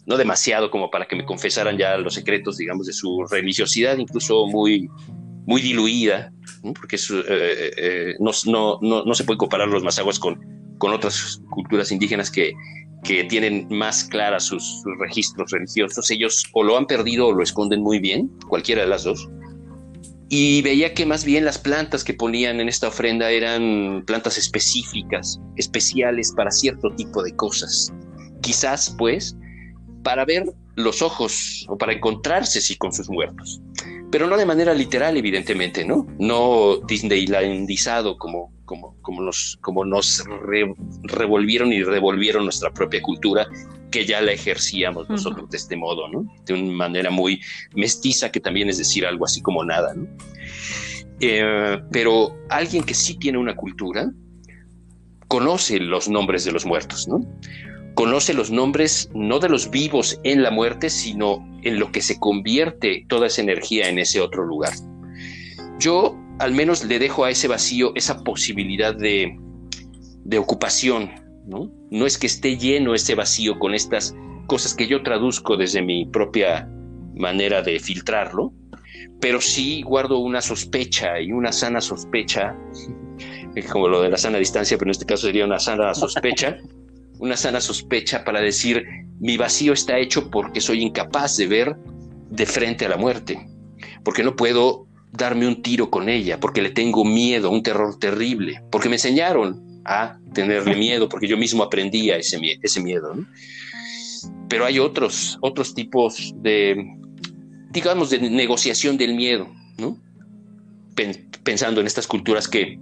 no 0.08 0.18
demasiado 0.18 0.72
como 0.72 0.90
para 0.90 1.06
que 1.06 1.16
me 1.16 1.26
confesaran 1.26 1.78
ya 1.78 1.98
los 1.98 2.14
secretos, 2.14 2.58
digamos, 2.58 2.88
de 2.88 2.94
su 2.94 3.26
religiosidad, 3.30 3.98
incluso 3.98 4.48
muy, 4.48 4.90
muy 5.46 5.62
diluida, 5.62 6.32
porque 6.80 6.96
eh, 6.96 7.72
eh, 7.78 8.16
no, 8.20 8.34
se 8.34 9.24
puede 9.26 9.38
comparar 9.38 9.68
los 9.68 9.84
mazaguas 9.84 10.18
con, 10.18 10.40
con 10.78 10.94
otras 10.94 11.42
culturas 11.50 11.92
indígenas 11.92 12.32
que, 12.32 12.54
que 13.04 13.26
tienen 13.26 13.68
más 13.70 14.06
claras 14.06 14.46
sus, 14.46 14.82
registros 15.00 15.52
religiosos. 15.52 16.10
Ellos 16.10 16.46
o 16.54 16.64
lo 16.64 16.78
han 16.78 16.88
perdido 16.88 17.28
o 17.28 17.34
lo 17.34 17.44
esconden 17.44 17.82
muy 17.82 18.00
bien, 18.00 18.32
cualquiera 18.48 18.84
de 18.84 18.88
las 18.88 19.04
dos. 19.04 19.30
Y 20.30 20.62
veía 20.62 20.94
que 20.94 21.06
más 21.06 21.26
bien 21.26 21.44
las 21.44 21.58
plantas 21.58 22.04
que 22.06 22.14
ponían 22.14 22.62
en 22.62 22.70
esta 22.70 22.88
ofrenda 22.88 23.30
eran 23.30 24.04
plantas 24.06 24.38
específicas, 24.38 25.40
especiales 25.58 26.34
para 26.34 26.50
cierto 26.50 26.90
tipo 26.96 27.24
de 27.24 27.36
cosas. 27.36 27.94
Quizás, 28.42 28.96
pues, 28.98 29.38
para 30.08 30.24
ver 30.24 30.46
los 30.76 31.02
ojos 31.02 31.66
o 31.68 31.78
para 31.78 31.92
encontrarse 31.92 32.62
sí 32.62 32.78
con 32.78 32.94
sus 32.94 33.10
muertos. 33.10 33.60
Pero 34.10 34.26
no 34.26 34.38
de 34.38 34.46
manera 34.46 34.74
literal, 34.74 35.18
evidentemente, 35.18 35.84
¿no? 35.84 36.08
No 36.18 36.78
disneylandizado 36.88 38.18
como, 38.18 38.54
como, 38.64 38.96
como 39.02 39.22
nos, 39.22 39.58
como 39.60 39.84
nos 39.84 40.24
revolvieron 41.04 41.74
y 41.74 41.84
revolvieron 41.84 42.46
nuestra 42.46 42.72
propia 42.72 43.02
cultura, 43.02 43.48
que 43.92 44.06
ya 44.06 44.22
la 44.22 44.32
ejercíamos 44.32 45.10
nosotros 45.10 45.50
de 45.50 45.58
este 45.58 45.76
modo, 45.76 46.08
¿no? 46.08 46.26
De 46.46 46.54
una 46.54 46.72
manera 46.72 47.10
muy 47.10 47.42
mestiza, 47.76 48.32
que 48.32 48.40
también 48.40 48.70
es 48.70 48.78
decir 48.78 49.06
algo 49.06 49.26
así 49.26 49.42
como 49.42 49.66
nada, 49.66 49.94
¿no? 49.94 50.08
Eh, 51.20 51.82
pero 51.92 52.34
alguien 52.48 52.84
que 52.84 52.94
sí 52.94 53.18
tiene 53.18 53.40
una 53.40 53.58
cultura, 53.58 54.10
conoce 55.28 55.82
los 55.82 56.08
nombres 56.08 56.46
de 56.46 56.54
los 56.54 56.66
muertos, 56.66 57.10
¿no? 57.10 57.20
Conoce 57.98 58.36
los 58.36 58.52
nombres 58.52 59.10
no 59.16 59.40
de 59.40 59.50
los 59.50 59.72
vivos 59.72 60.20
en 60.24 60.44
la 60.44 60.52
muerte, 60.52 60.92
sino 60.92 61.44
en 61.64 61.80
lo 61.80 61.92
que 61.92 62.04
se 62.04 62.20
convierte 62.20 63.04
toda 63.10 63.26
esa 63.26 63.42
energía 63.42 63.90
en 63.90 63.98
ese 63.98 64.22
otro 64.22 64.46
lugar. 64.46 64.72
Yo 65.80 66.16
al 66.38 66.52
menos 66.52 66.86
le 66.86 67.00
dejo 67.00 67.26
a 67.26 67.32
ese 67.32 67.48
vacío 67.48 67.94
esa 67.96 68.24
posibilidad 68.24 68.96
de, 68.96 69.36
de 70.24 70.38
ocupación, 70.38 71.10
¿no? 71.48 71.72
No 71.90 72.06
es 72.06 72.20
que 72.20 72.28
esté 72.28 72.56
lleno 72.56 72.94
ese 72.94 73.16
vacío 73.16 73.58
con 73.58 73.74
estas 73.74 74.16
cosas 74.46 74.76
que 74.76 74.86
yo 74.86 75.02
traduzco 75.02 75.58
desde 75.58 75.82
mi 75.82 76.06
propia 76.06 76.70
manera 77.16 77.64
de 77.64 77.80
filtrarlo, 77.80 78.54
pero 79.20 79.42
sí 79.42 79.82
guardo 79.82 80.20
una 80.20 80.42
sospecha 80.42 81.20
y 81.20 81.32
una 81.32 81.52
sana 81.52 81.82
sospecha, 81.82 82.56
como 83.72 83.88
lo 83.88 84.04
de 84.04 84.10
la 84.10 84.18
sana 84.18 84.38
distancia, 84.38 84.78
pero 84.78 84.90
en 84.90 84.92
este 84.92 85.08
caso 85.08 85.26
sería 85.26 85.46
una 85.46 85.58
sana 85.58 85.96
sospecha, 85.96 86.60
una 87.20 87.38
sana 87.38 87.62
sospecha 87.62 88.24
para 88.24 88.42
decir, 88.42 88.86
mi 89.20 89.38
vacío 89.38 89.74
está 89.74 89.98
hecho 89.98 90.30
porque 90.30 90.62
soy 90.62 90.82
incapaz 90.82 91.38
de 91.38 91.48
ver 91.48 91.76
de 92.30 92.46
frente 92.46 92.86
a 92.86 92.90
la 92.90 92.98
muerte, 92.98 93.48
porque 94.04 94.24
no 94.24 94.36
puedo 94.36 94.88
darme 95.12 95.48
un 95.48 95.62
tiro 95.62 95.90
con 95.90 96.10
ella, 96.10 96.40
porque 96.40 96.62
le 96.62 96.70
tengo 96.70 97.04
miedo, 97.04 97.50
un 97.50 97.64
terror 97.64 97.98
terrible, 97.98 98.62
porque 98.72 98.90
me 98.90 98.96
enseñaron 98.96 99.82
a 99.86 100.20
tenerle 100.34 100.76
miedo, 100.78 101.10
porque 101.10 101.28
yo 101.28 101.38
mismo 101.38 101.64
aprendía 101.64 102.18
ese, 102.18 102.40
ese 102.62 102.82
miedo. 102.82 103.16
Pero 104.50 104.66
hay 104.66 104.80
otros, 104.80 105.38
otros 105.42 105.74
tipos 105.74 106.34
de, 106.38 106.76
digamos, 107.72 108.10
de 108.10 108.20
negociación 108.20 108.98
del 108.98 109.16
miedo, 109.16 109.48
¿no? 109.78 109.98
Pensando 111.44 111.80
en 111.80 111.88
estas 111.88 112.08
culturas 112.08 112.48
que 112.48 112.80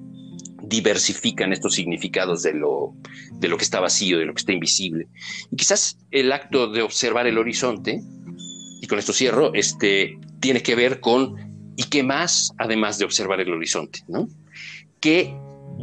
diversifican 0.67 1.53
estos 1.53 1.73
significados 1.73 2.43
de 2.43 2.53
lo, 2.53 2.93
de 3.33 3.47
lo 3.47 3.57
que 3.57 3.63
está 3.63 3.79
vacío, 3.79 4.19
de 4.19 4.25
lo 4.25 4.33
que 4.33 4.39
está 4.39 4.53
invisible. 4.53 5.07
Y 5.51 5.55
quizás 5.55 5.97
el 6.11 6.31
acto 6.31 6.67
de 6.67 6.81
observar 6.81 7.27
el 7.27 7.37
horizonte, 7.37 8.01
y 8.81 8.87
con 8.87 8.99
esto 8.99 9.13
cierro, 9.13 9.53
este, 9.53 10.17
tiene 10.39 10.61
que 10.61 10.75
ver 10.75 10.99
con, 10.99 11.73
¿y 11.75 11.83
qué 11.83 12.03
más 12.03 12.51
además 12.57 12.97
de 12.97 13.05
observar 13.05 13.39
el 13.41 13.51
horizonte? 13.51 13.99
¿no? 14.07 14.27
¿Qué 14.99 15.35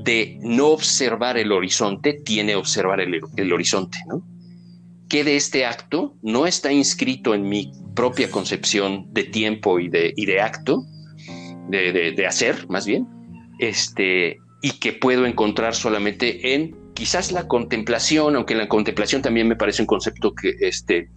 de 0.04 0.38
no 0.40 0.68
observar 0.68 1.36
el 1.36 1.52
horizonte 1.52 2.14
tiene 2.24 2.54
observar 2.54 3.00
el, 3.00 3.20
el 3.36 3.52
horizonte? 3.52 3.98
¿no? 4.06 4.24
¿Qué 5.08 5.24
de 5.24 5.36
este 5.36 5.66
acto 5.66 6.16
no 6.22 6.46
está 6.46 6.72
inscrito 6.72 7.34
en 7.34 7.48
mi 7.48 7.72
propia 7.94 8.30
concepción 8.30 9.12
de 9.12 9.24
tiempo 9.24 9.78
y 9.78 9.88
de, 9.88 10.12
y 10.16 10.26
de 10.26 10.40
acto, 10.40 10.84
de, 11.68 11.92
de, 11.92 12.12
de 12.12 12.26
hacer 12.26 12.68
más 12.68 12.86
bien? 12.86 13.06
Este, 13.58 14.38
y 14.62 14.78
que 14.78 14.92
puedo 14.92 15.26
encontrar 15.26 15.74
solamente 15.74 16.54
en 16.54 16.76
quizás 16.94 17.32
la 17.32 17.48
contemplación, 17.48 18.36
aunque 18.36 18.54
la 18.54 18.68
contemplación 18.68 19.20
también 19.20 19.48
me 19.48 19.56
parece 19.56 19.82
un 19.82 19.86
concepto 19.86 20.34
que 20.34 20.54
este, 20.60 21.10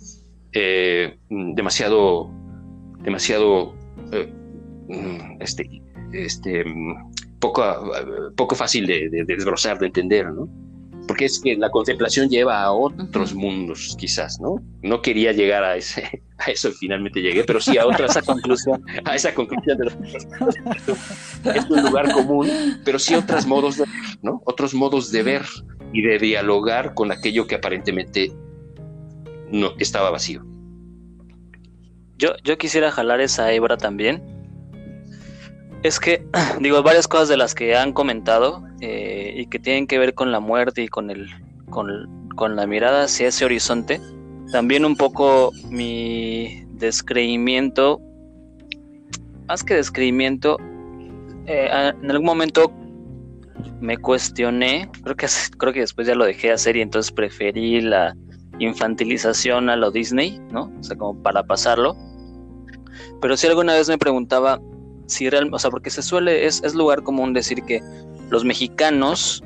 eh, 0.51 1.17
demasiado, 1.29 2.31
demasiado 3.03 3.75
eh, 4.11 4.33
mm, 4.89 5.41
este, 5.41 5.69
este, 6.11 6.65
poco, 7.39 7.63
poco 8.35 8.55
fácil 8.55 8.87
de, 8.87 9.09
de, 9.09 9.23
de, 9.25 9.35
desbrozar, 9.35 9.77
de 9.77 9.87
entender, 9.87 10.31
¿no? 10.31 10.49
Porque 11.07 11.25
es 11.25 11.39
que 11.39 11.55
la 11.55 11.69
contemplación 11.69 12.29
lleva 12.29 12.61
a 12.61 12.71
otros 12.71 13.31
uh 13.31 13.35
-huh. 13.35 13.39
mundos, 13.39 13.95
quizás, 13.99 14.39
¿no? 14.39 14.55
No 14.81 15.01
quería 15.01 15.31
llegar 15.31 15.63
a 15.63 15.75
ese, 15.75 16.23
a 16.37 16.51
eso 16.51 16.71
finalmente 16.71 17.21
llegué, 17.21 17.43
pero 17.43 17.59
sí 17.59 17.77
a 17.77 17.85
otra 17.85 18.07
esa 18.07 18.21
conclusión, 18.21 18.83
a 19.05 19.15
esa 19.15 19.33
conclusión 19.33 19.77
de 19.77 19.85
los 19.85 19.95
es 21.55 21.69
un 21.69 21.83
lugar 21.83 22.11
común, 22.11 22.49
pero 22.83 22.97
sí 22.97 23.13
otros 23.13 23.45
modos 23.45 23.77
de 23.77 23.85
¿no? 24.21 24.41
Otros 24.45 24.73
modos 24.73 25.11
de 25.11 25.23
ver 25.23 25.45
y 25.93 26.01
de 26.01 26.17
dialogar 26.17 26.93
con 26.93 27.11
aquello 27.11 27.47
que 27.47 27.55
aparentemente 27.55 28.31
no 29.51 29.73
estaba 29.79 30.09
vacío. 30.09 30.43
Yo, 32.17 32.35
yo 32.43 32.57
quisiera 32.57 32.91
jalar 32.91 33.21
esa 33.21 33.51
hebra 33.51 33.77
también. 33.77 34.23
Es 35.83 35.99
que, 35.99 36.25
digo, 36.59 36.81
varias 36.81 37.07
cosas 37.07 37.29
de 37.29 37.37
las 37.37 37.53
que 37.53 37.75
han 37.75 37.93
comentado 37.93 38.63
eh, 38.81 39.14
y 39.35 39.47
que 39.47 39.59
tienen 39.59 39.85
que 39.85 39.99
ver 39.99 40.13
con 40.13 40.31
la 40.31 40.39
muerte 40.39 40.81
y 40.81 40.87
con, 40.87 41.09
el, 41.09 41.27
con, 41.69 42.29
con 42.35 42.55
la 42.55 42.65
mirada 42.65 43.03
hacia 43.03 43.27
ese 43.27 43.45
horizonte. 43.45 43.99
También 44.51 44.85
un 44.85 44.95
poco 44.95 45.51
mi 45.69 46.63
descreimiento, 46.73 47.99
más 49.47 49.63
que 49.63 49.75
descreimiento, 49.75 50.57
eh, 51.47 51.69
en 52.01 52.09
algún 52.09 52.25
momento 52.25 52.71
me 53.81 53.97
cuestioné, 53.97 54.89
creo 55.03 55.15
que, 55.15 55.27
creo 55.57 55.73
que 55.73 55.81
después 55.81 56.07
ya 56.07 56.15
lo 56.15 56.25
dejé 56.25 56.51
hacer 56.51 56.77
y 56.77 56.81
entonces 56.81 57.11
preferí 57.11 57.81
la 57.81 58.15
infantilización 58.59 59.69
a 59.69 59.75
lo 59.75 59.91
Disney, 59.91 60.39
¿no? 60.51 60.71
O 60.79 60.83
sea, 60.83 60.95
como 60.95 61.21
para 61.21 61.43
pasarlo. 61.43 61.95
Pero 63.21 63.35
si 63.35 63.47
alguna 63.47 63.73
vez 63.73 63.89
me 63.89 63.97
preguntaba 63.97 64.61
si 65.07 65.29
realmente, 65.29 65.55
o 65.55 65.59
sea, 65.59 65.69
porque 65.69 65.89
se 65.89 66.01
suele, 66.01 66.45
es, 66.45 66.63
es 66.63 66.73
lugar 66.73 67.03
común 67.03 67.33
decir 67.33 67.61
que 67.63 67.81
los 68.29 68.43
mexicanos, 68.43 69.43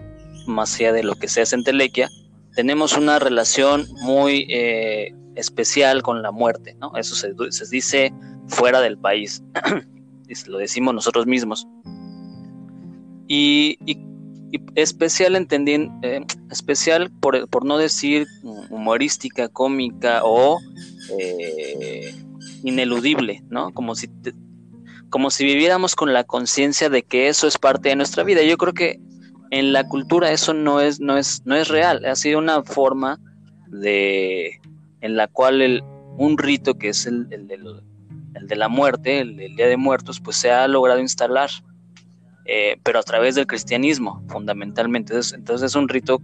más 0.47 0.75
allá 0.75 0.93
de 0.93 1.03
lo 1.03 1.15
que 1.15 1.27
sea 1.27 1.45
Centelequia, 1.45 2.09
tenemos 2.55 2.97
una 2.97 3.19
relación 3.19 3.87
muy 4.01 4.47
eh, 4.49 5.13
especial 5.35 6.01
con 6.03 6.21
la 6.21 6.31
muerte, 6.31 6.75
¿no? 6.79 6.95
Eso 6.95 7.15
se, 7.15 7.33
se 7.51 7.69
dice 7.69 8.13
fuera 8.47 8.81
del 8.81 8.97
país, 8.97 9.43
lo 10.47 10.57
decimos 10.57 10.93
nosotros 10.93 11.25
mismos. 11.25 11.67
Y, 13.27 13.77
y, 13.85 13.99
especial 14.75 15.35
entendiendo, 15.35 15.93
eh, 16.01 16.21
especial 16.49 17.11
por, 17.19 17.47
por, 17.49 17.65
no 17.65 17.77
decir 17.77 18.27
humorística, 18.69 19.47
cómica 19.47 20.21
o 20.23 20.59
eh, 21.19 22.15
ineludible, 22.63 23.43
¿no? 23.49 23.71
Como 23.71 23.95
si 23.95 24.07
te, 24.07 24.33
como 25.09 25.31
si 25.31 25.45
viviéramos 25.45 25.95
con 25.95 26.13
la 26.13 26.23
conciencia 26.23 26.89
de 26.89 27.03
que 27.03 27.27
eso 27.27 27.47
es 27.47 27.57
parte 27.57 27.89
de 27.89 27.95
nuestra 27.95 28.23
vida. 28.23 28.43
Yo 28.43 28.57
creo 28.57 28.73
que 28.73 28.99
en 29.51 29.73
la 29.73 29.87
cultura 29.87 30.31
eso 30.31 30.53
no 30.53 30.79
es, 30.79 30.99
no 30.99 31.17
es, 31.17 31.41
no 31.45 31.55
es 31.55 31.67
real. 31.67 32.05
Ha 32.05 32.15
sido 32.15 32.39
una 32.39 32.63
forma 32.63 33.19
de 33.67 34.59
en 35.01 35.15
la 35.15 35.27
cual 35.27 35.61
el, 35.61 35.83
un 36.17 36.37
rito 36.37 36.77
que 36.77 36.89
es 36.89 37.05
el, 37.05 37.27
el, 37.31 37.47
de, 37.47 38.55
la 38.55 38.67
muerte, 38.67 39.19
el 39.19 39.37
Día 39.55 39.67
de 39.67 39.77
Muertos, 39.77 40.19
pues 40.19 40.37
se 40.37 40.51
ha 40.51 40.67
logrado 40.67 40.99
instalar, 40.99 41.49
eh, 42.45 42.77
pero 42.83 42.99
a 42.99 43.03
través 43.03 43.35
del 43.35 43.47
cristianismo, 43.47 44.23
fundamentalmente. 44.27 45.13
Entonces, 45.13 45.33
entonces 45.33 45.71
es 45.71 45.75
un 45.75 45.87
rito 45.87 46.21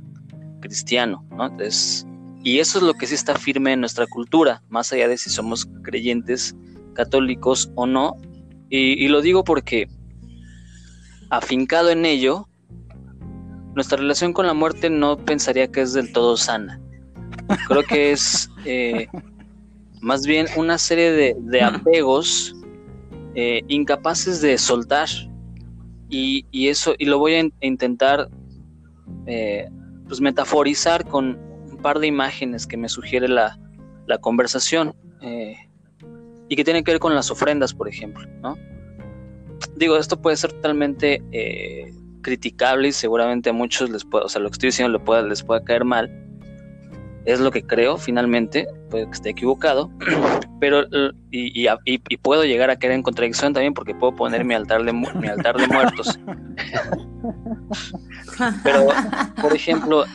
cristiano, 0.59 1.25
¿no? 1.31 1.47
Entonces, 1.47 2.05
y 2.43 2.59
eso 2.59 2.77
es 2.77 2.83
lo 2.83 2.93
que 2.93 3.07
sí 3.07 3.15
está 3.15 3.35
firme 3.35 3.73
en 3.73 3.79
nuestra 3.79 4.05
cultura, 4.05 4.61
más 4.69 4.91
allá 4.91 5.07
de 5.07 5.17
si 5.17 5.29
somos 5.29 5.67
creyentes 5.83 6.55
católicos 6.93 7.71
o 7.75 7.85
no, 7.85 8.15
y, 8.77 9.07
lo 9.07 9.21
digo 9.21 9.43
porque, 9.43 9.87
afincado 11.29 11.89
en 11.89 12.05
ello, 12.05 12.47
nuestra 13.73 13.97
relación 13.97 14.33
con 14.33 14.47
la 14.47 14.53
muerte 14.53 14.89
no 14.89 15.17
pensaría 15.17 15.71
que 15.71 15.81
es 15.81 15.93
del 15.93 16.11
todo 16.11 16.35
sana. 16.35 16.81
Creo 17.67 17.83
que 17.83 18.11
es 18.11 18.49
eh, 18.65 19.07
más 20.01 20.25
bien 20.25 20.47
una 20.55 20.77
serie 20.77 21.11
de, 21.11 21.35
de 21.39 21.61
apegos 21.61 22.55
eh, 23.35 23.61
incapaces 23.67 24.41
de 24.41 24.57
soltar. 24.57 25.09
Y, 26.09 26.45
y, 26.51 26.67
eso, 26.67 26.95
y 26.97 27.05
lo 27.05 27.17
voy 27.17 27.33
a 27.33 27.49
intentar 27.61 28.29
eh, 29.25 29.67
pues 30.07 30.21
metaforizar 30.21 31.05
con 31.05 31.39
un 31.71 31.77
par 31.81 31.99
de 31.99 32.07
imágenes 32.07 32.67
que 32.67 32.77
me 32.77 32.89
sugiere 32.89 33.27
la, 33.27 33.59
la 34.05 34.17
conversación 34.19 34.95
y 36.49 36.55
que 36.55 36.63
tiene 36.63 36.83
que 36.83 36.91
ver 36.91 36.99
con 36.99 37.15
las 37.15 37.31
ofrendas, 37.31 37.73
por 37.73 37.87
ejemplo, 37.87 38.27
¿no? 38.41 38.57
Digo, 39.75 39.97
esto 39.97 40.21
puede 40.21 40.37
ser 40.37 40.51
totalmente 40.53 41.21
eh, 41.31 41.93
criticable 42.21 42.89
y 42.89 42.91
seguramente 42.91 43.49
a 43.49 43.53
muchos 43.53 43.89
les 43.89 44.03
puede, 44.03 44.25
o 44.25 44.29
sea, 44.29 44.41
lo 44.41 44.49
que 44.49 44.53
estoy 44.53 44.67
diciendo 44.67 44.97
les 44.97 45.05
puede, 45.05 45.27
les 45.27 45.43
puede 45.43 45.63
caer 45.63 45.85
mal. 45.85 46.11
Es 47.25 47.39
lo 47.39 47.49
que 47.49 47.63
creo, 47.63 47.97
finalmente, 47.97 48.67
puede 48.91 49.05
que 49.05 49.11
esté 49.11 49.29
equivocado, 49.31 49.89
pero 50.59 50.85
y, 51.31 51.67
y, 51.67 51.67
y, 51.85 52.17
puedo 52.17 52.45
llegar 52.45 52.69
a 52.69 52.77
caer 52.77 52.93
en 52.93 53.01
contradicción 53.01 53.53
también 53.53 53.73
porque 53.73 53.95
puedo 53.95 54.15
poner 54.15 54.45
mi 54.45 54.53
altar 54.53 54.83
de, 54.83 54.93
mi 54.93 55.27
altar 55.27 55.57
de 55.57 55.67
muertos. 55.67 56.19
pero, 58.63 58.87
por 59.41 59.55
ejemplo, 59.55 60.05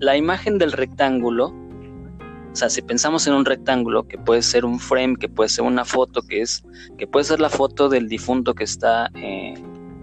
la 0.00 0.16
imagen 0.16 0.58
del 0.58 0.72
rectángulo 0.72 1.54
o 2.56 2.58
sea, 2.58 2.70
si 2.70 2.80
pensamos 2.80 3.26
en 3.26 3.34
un 3.34 3.44
rectángulo 3.44 4.08
que 4.08 4.16
puede 4.16 4.40
ser 4.40 4.64
un 4.64 4.80
frame, 4.80 5.16
que 5.16 5.28
puede 5.28 5.50
ser 5.50 5.66
una 5.66 5.84
foto, 5.84 6.22
que 6.22 6.40
es, 6.40 6.64
que 6.96 7.06
puede 7.06 7.26
ser 7.26 7.38
la 7.38 7.50
foto 7.50 7.90
del 7.90 8.08
difunto 8.08 8.54
que 8.54 8.64
está 8.64 9.10
eh, 9.14 9.52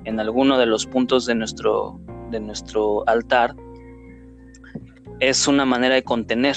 en 0.03 0.19
alguno 0.19 0.59
de 0.59 0.67
los 0.67 0.85
puntos 0.85 1.25
de 1.25 1.33
nuestro, 1.33 1.99
de 2.29 2.39
nuestro 2.39 3.09
altar, 3.09 3.55
es 5.19 5.47
una 5.47 5.65
manera 5.65 5.95
de 5.95 6.03
contener, 6.03 6.55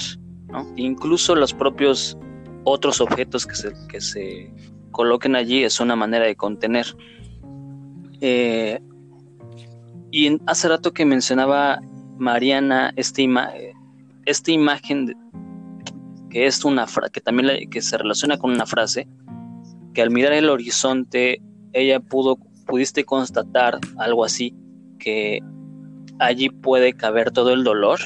¿no? 0.49 0.71
Incluso 0.75 1.33
los 1.33 1.51
propios 1.51 2.15
otros 2.63 3.01
objetos 3.01 3.47
que 3.47 3.55
se, 3.55 3.73
que 3.89 3.99
se 3.99 4.53
coloquen 4.91 5.35
allí 5.35 5.63
es 5.63 5.79
una 5.79 5.95
manera 5.95 6.25
de 6.25 6.35
contener. 6.35 6.95
Eh, 8.21 8.79
y 10.11 10.39
hace 10.45 10.69
rato 10.69 10.93
que 10.93 11.05
mencionaba 11.05 11.81
Mariana 12.19 12.93
Estima, 12.97 13.51
esta 14.27 14.51
imagen 14.51 15.15
que 16.37 16.45
es 16.45 16.63
una 16.63 16.85
que 17.11 17.19
también 17.19 17.67
que 17.67 17.81
se 17.81 17.97
relaciona 17.97 18.37
con 18.37 18.51
una 18.51 18.67
frase 18.67 19.07
que 19.95 20.03
al 20.03 20.11
mirar 20.11 20.33
el 20.33 20.51
horizonte 20.51 21.41
ella 21.73 21.99
pudo 21.99 22.37
pudiste 22.67 23.05
constatar 23.05 23.79
algo 23.97 24.23
así 24.23 24.53
que 24.99 25.39
allí 26.19 26.49
puede 26.49 26.93
caber 26.93 27.31
todo 27.31 27.53
el 27.53 27.63
dolor. 27.63 27.97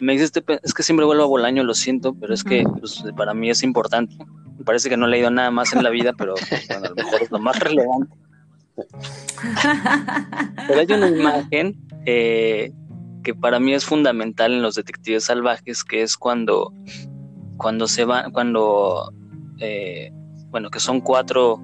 Me 0.00 0.14
dices 0.14 0.32
es 0.64 0.74
que 0.74 0.82
siempre 0.82 1.06
vuelvo 1.06 1.22
a 1.22 1.26
Bolaño 1.26 1.62
lo 1.62 1.74
siento 1.74 2.14
pero 2.14 2.34
es 2.34 2.42
que 2.42 2.64
pues, 2.80 3.00
para 3.16 3.32
mí 3.32 3.48
es 3.50 3.62
importante. 3.62 4.16
Me 4.58 4.64
parece 4.64 4.88
que 4.88 4.96
no 4.96 5.06
he 5.06 5.10
leído 5.10 5.30
nada 5.30 5.52
más 5.52 5.72
en 5.72 5.84
la 5.84 5.90
vida 5.90 6.14
pero 6.18 6.34
bueno, 6.50 6.84
a 6.84 6.88
lo 6.88 6.96
mejor 6.96 7.22
es 7.22 7.30
lo 7.30 7.38
más 7.38 7.60
relevante. 7.60 8.12
Pero 10.66 10.80
hay 10.80 10.86
una 10.92 11.08
imagen 11.08 11.76
eh, 12.06 12.72
que 13.28 13.34
para 13.34 13.60
mí 13.60 13.74
es 13.74 13.84
fundamental 13.84 14.54
en 14.54 14.62
los 14.62 14.74
detectives 14.74 15.24
salvajes, 15.24 15.84
que 15.84 16.00
es 16.00 16.16
cuando, 16.16 16.72
cuando 17.58 17.86
se 17.86 18.06
van, 18.06 18.30
cuando, 18.30 19.12
eh, 19.58 20.10
bueno, 20.48 20.70
que 20.70 20.80
son 20.80 21.02
cuatro, 21.02 21.60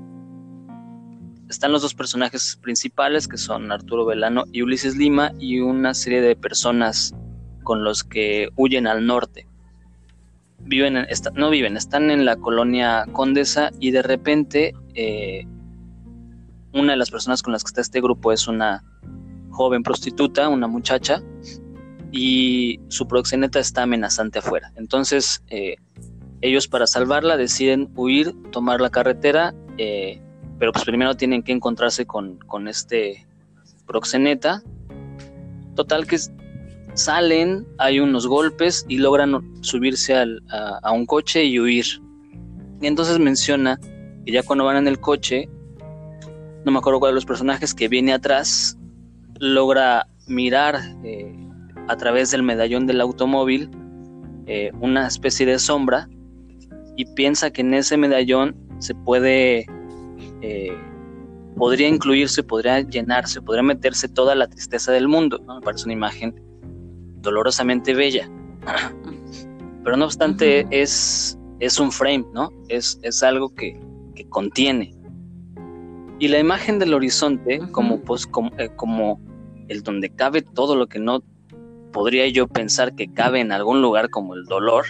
están 1.49 1.73
los 1.73 1.80
dos 1.80 1.94
personajes 1.94 2.59
principales, 2.61 3.26
que 3.26 3.38
son 3.38 3.73
Arturo 3.73 4.04
Velano 4.04 4.44
y 4.52 4.61
Ulises 4.61 4.99
Lima, 4.99 5.33
y 5.38 5.61
una 5.61 5.94
serie 5.94 6.21
de 6.21 6.37
personas 6.37 7.14
con 7.62 7.83
los 7.83 8.04
que 8.04 8.50
huyen 8.56 8.87
al 8.87 9.06
norte. 9.06 9.47
Viven, 10.59 10.99
en, 10.99 11.06
no 11.33 11.49
viven, 11.49 11.78
están 11.78 12.11
en 12.11 12.26
la 12.26 12.37
colonia 12.37 13.06
Condesa 13.12 13.71
y 13.80 13.90
de 13.90 14.02
repente 14.02 14.75
eh, 14.94 15.47
una 16.75 16.92
de 16.92 16.99
las 16.99 17.11
personas 17.11 17.40
con 17.40 17.54
las 17.54 17.64
que 17.64 17.68
está 17.68 17.80
este 17.80 18.02
grupo 18.02 18.33
es 18.33 18.49
una 18.49 18.85
joven 19.54 19.82
prostituta, 19.82 20.49
una 20.50 20.66
muchacha, 20.66 21.23
y 22.12 22.80
su 22.88 23.08
proxeneta 23.08 23.58
está 23.58 23.82
amenazante 23.82 24.38
afuera. 24.38 24.73
Entonces, 24.76 25.42
eh, 25.49 25.76
ellos 26.42 26.68
para 26.68 26.87
salvarla 26.87 27.37
deciden 27.37 27.90
huir, 27.96 28.34
tomar 28.50 28.80
la 28.80 28.90
carretera, 28.90 29.54
eh, 29.78 30.20
pero 30.58 30.73
pues 30.73 30.84
primero 30.84 31.16
tienen 31.16 31.42
que 31.42 31.52
encontrarse 31.52 32.06
con, 32.06 32.38
este 32.68 33.26
proxeneta. 33.87 34.62
Total 35.75 36.06
que 36.06 36.18
salen, 36.94 37.66
hay 37.78 37.99
unos 37.99 38.26
golpes 38.26 38.84
y 38.88 38.99
logran 38.99 39.62
subirse 39.62 40.14
a, 40.14 40.26
a, 40.82 40.92
un 40.92 41.06
coche 41.06 41.44
y 41.44 41.58
huir. 41.58 41.87
Y 42.80 42.87
entonces 42.87 43.18
menciona 43.18 43.80
que 44.25 44.32
ya 44.32 44.42
cuando 44.42 44.64
van 44.64 44.76
en 44.76 44.87
el 44.87 45.00
coche, 45.00 45.49
no 46.64 46.73
me 46.73 46.78
acuerdo 46.78 47.00
cuál 47.00 47.11
de 47.11 47.14
los 47.16 47.26
personajes 47.26 47.75
que 47.75 47.88
viene 47.88 48.12
atrás, 48.12 48.78
logra 49.41 50.07
mirar 50.26 50.81
eh, 51.05 51.35
a 51.88 51.97
través 51.97 52.31
del 52.31 52.43
medallón 52.43 52.87
del 52.87 53.00
automóvil 53.00 53.71
eh, 54.47 54.71
una 54.81 55.07
especie 55.07 55.47
de 55.47 55.59
sombra 55.59 56.09
y 56.97 57.07
piensa 57.14 57.50
que 57.50 57.62
en 57.62 57.75
ese 57.75 57.97
medallón 57.97 58.55
se 58.79 58.95
puede, 58.95 59.67
eh, 60.43 60.76
podría 61.57 61.88
incluirse, 61.88 62.43
podría 62.43 62.81
llenarse, 62.81 63.41
podría 63.41 63.62
meterse 63.62 64.09
toda 64.09 64.35
la 64.35 64.47
tristeza 64.47 64.93
del 64.93 65.09
mundo. 65.09 65.41
Me 65.41 65.61
parece 65.61 65.85
una 65.85 65.95
imagen 65.95 66.35
dolorosamente 67.23 67.95
bella. 67.95 68.31
Pero 69.85 69.97
no 69.97 70.05
obstante, 70.05 70.67
es, 70.71 71.38
es 71.61 71.81
un 71.81 71.91
frame, 71.91 72.25
¿no? 72.33 72.50
Es, 72.69 72.99
es 73.03 73.23
algo 73.23 73.55
que, 73.55 73.81
que 74.14 74.29
contiene. 74.29 74.94
Y 76.18 76.28
la 76.28 76.38
imagen 76.38 76.78
del 76.78 76.94
horizonte, 76.94 77.61
como, 77.73 78.00
pues, 78.00 78.26
como, 78.26 78.50
como 78.76 79.21
el 79.68 79.83
donde 79.83 80.11
cabe 80.11 80.42
todo 80.42 80.76
lo 80.76 80.87
que 80.87 80.99
no 80.99 81.23
podría 81.92 82.28
yo 82.28 82.47
pensar 82.49 82.94
que 82.94 83.12
cabe 83.12 83.40
en 83.40 83.52
algún 83.52 83.83
lugar 83.83 84.11
como 84.11 84.35
el 84.35 84.44
dolor, 84.44 84.87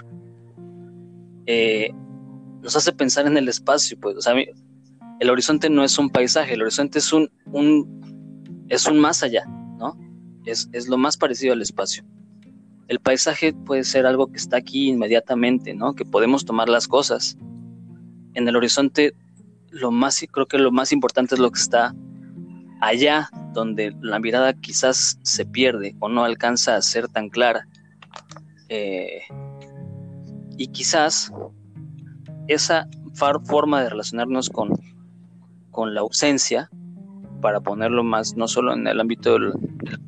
eh, 1.47 1.91
nos 2.63 2.77
hace 2.77 2.93
pensar 2.93 3.27
en 3.27 3.37
el 3.37 3.49
espacio. 3.49 3.99
Pues, 4.01 4.17
o 4.17 4.21
sea, 4.21 4.35
el 5.21 5.31
horizonte 5.31 5.71
no 5.71 5.85
es 5.85 5.99
un 5.99 6.11
paisaje, 6.11 6.55
el 6.55 6.63
horizonte 6.63 6.99
es 6.99 7.13
un, 7.13 7.31
un 7.53 8.67
es 8.69 8.87
un 8.87 8.99
más 8.99 9.23
allá, 9.23 9.45
¿no? 9.79 9.99
Es, 10.45 10.69
es, 10.73 10.89
lo 10.89 10.99
más 10.99 11.17
parecido 11.17 11.53
al 11.53 11.63
espacio. 11.63 12.05
El 12.89 13.01
paisaje 13.01 13.53
puede 13.53 13.85
ser 13.85 14.07
algo 14.07 14.27
que 14.27 14.37
está 14.37 14.59
aquí 14.59 14.89
inmediatamente, 14.89 15.75
¿no? 15.75 15.95
Que 15.95 16.05
podemos 16.05 16.45
tomar 16.45 16.69
las 16.69 16.89
cosas. 16.89 17.39
En 18.35 18.49
el 18.49 18.57
horizonte, 18.57 19.15
lo 19.75 19.91
más, 19.91 20.25
creo 20.31 20.47
que 20.47 20.59
lo 20.59 20.71
más 20.71 20.93
importante 20.93 21.35
es 21.35 21.41
lo 21.41 21.51
que 21.51 21.61
está 21.61 21.95
allá 22.81 23.31
donde 23.53 23.95
la 24.01 24.19
mirada 24.19 24.53
quizás 24.53 25.19
se 25.23 25.45
pierde 25.45 25.97
o 26.01 26.09
no 26.09 26.25
alcanza 26.25 26.77
a 26.77 26.83
ser 26.83 27.09
tan 27.09 27.29
clara. 27.29 27.67
Eh, 28.69 29.23
y 30.57 30.69
quizás 30.69 31.33
esa 32.49 32.89
forma 33.15 33.83
de 33.83 33.91
relacionarnos 33.91 34.51
con, 34.51 34.71
con 35.71 35.95
la 35.95 36.01
ausencia, 36.01 36.71
para 37.41 37.61
ponerlo 37.61 38.03
más, 38.03 38.37
no 38.37 38.49
solo 38.49 38.73
en 38.73 38.87
el 38.87 39.01
ámbito 39.01 39.39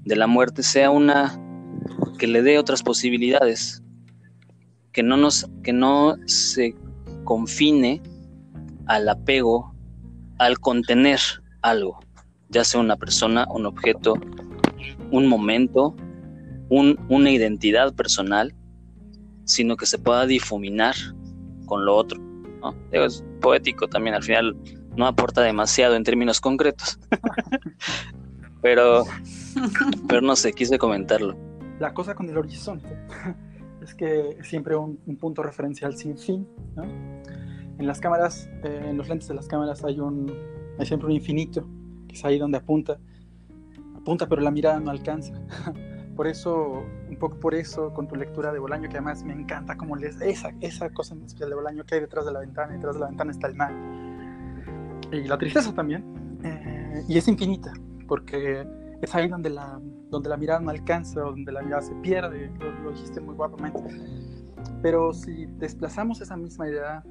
de 0.05 0.17
la 0.17 0.27
muerte, 0.27 0.63
sea 0.63 0.91
una 0.91 1.39
que 2.19 2.27
le 2.27 2.43
dé 2.43 2.59
otras 2.59 2.83
posibilidades, 2.83 3.83
que 4.93 5.03
no, 5.03 5.17
nos, 5.17 5.49
que 5.63 5.73
no 5.73 6.17
se 6.27 6.75
confine 7.25 8.01
al 8.87 9.09
apego, 9.09 9.75
al 10.39 10.59
contener 10.59 11.21
algo 11.63 11.99
ya 12.49 12.65
sea 12.65 12.81
una 12.81 12.97
persona, 12.97 13.47
un 13.51 13.67
objeto, 13.67 14.15
un 15.11 15.27
momento, 15.27 15.97
una 16.69 17.31
identidad 17.31 17.95
personal, 17.95 18.55
sino 19.45 19.77
que 19.77 19.87
se 19.87 19.99
pueda 19.99 20.27
difuminar 20.27 20.95
con 21.67 21.85
lo 21.85 21.97
otro. 21.97 22.21
Es 22.91 23.25
poético 23.41 23.89
también, 23.89 24.15
al 24.15 24.23
final 24.23 24.57
no 24.97 25.07
aporta 25.07 25.43
demasiado 25.43 25.95
en 25.95 26.05
términos 26.05 26.41
concretos. 26.41 26.99
pero, 28.63 29.05
pero 30.09 30.21
no 30.21 30.35
sé, 30.37 30.53
quise 30.53 30.79
comentarlo. 30.79 31.37
La 31.79 31.93
cosa 31.93 32.15
con 32.15 32.29
el 32.29 32.39
horizonte 32.39 32.89
es 33.83 33.95
que 33.95 34.39
siempre 34.43 34.77
un, 34.77 34.97
punto 35.21 35.43
referencial 35.43 35.97
sin 35.97 36.17
fin. 36.17 36.49
En 37.79 37.87
las 37.87 38.01
cámaras, 38.01 38.49
eh, 38.65 38.87
en 38.89 38.97
los 38.97 39.09
lentes 39.09 39.29
de 39.29 39.35
las 39.35 39.47
cámaras 39.47 39.85
hay, 39.85 40.01
un, 40.01 40.33
hay 40.79 40.87
siempre 40.87 41.07
un 41.07 41.13
infinito 41.13 41.67
es 42.17 42.25
ahí 42.25 42.39
donde 42.39 42.59
apunta. 42.59 42.99
Apunta, 43.95 44.27
pero 44.29 44.43
la 44.43 44.51
mirada 44.51 44.81
no 44.81 44.91
alcanza. 44.91 45.35
por 46.17 46.27
eso, 46.27 46.85
un 47.09 47.17
poco 47.19 47.39
por 47.39 47.55
eso, 47.55 47.93
con 47.93 48.09
tu 48.09 48.17
lectura 48.17 48.53
de 48.53 48.59
Bolaño, 48.59 48.89
que 48.89 48.97
además 48.97 49.23
me 49.23 49.35
encanta 49.35 49.77
como 49.77 49.97
lees 49.97 50.21
esa, 50.21 50.53
esa 50.61 50.91
cosa 50.91 51.15
en 51.15 51.25
especial 51.25 51.51
de 51.51 51.57
Bolaño 51.57 51.85
que 51.85 51.97
hay 51.97 52.01
detrás 52.01 52.25
de 52.25 52.33
la 52.33 52.41
ventana, 52.41 52.73
y 52.73 52.77
detrás 52.77 52.95
de 52.95 53.01
la 53.01 53.09
ventana 53.09 53.31
está 53.31 53.47
el 53.49 53.55
mar. 53.55 53.73
Y 55.13 55.25
la 55.25 55.39
tristeza 55.39 55.75
también. 55.75 56.05
Eh, 56.43 57.05
y 57.09 57.19
es 57.19 57.29
infinita, 57.29 57.73
porque 58.09 58.67
es 59.03 59.15
ahí 59.15 59.29
donde 59.29 59.51
la, 59.51 59.81
donde 60.11 60.29
la 60.29 60.37
mirada 60.37 60.61
no 60.61 60.71
alcanza, 60.71 61.21
donde 61.21 61.53
la 61.53 61.63
mirada 61.63 61.83
se 61.83 61.95
pierde, 61.97 62.51
lo, 62.59 62.73
lo 62.83 62.91
dijiste 62.93 63.21
muy 63.21 63.35
guapamente. 63.35 63.81
Pero 64.83 65.13
si 65.13 65.47
desplazamos 65.59 66.21
esa 66.21 66.37
misma 66.37 66.69
idea 66.69 67.05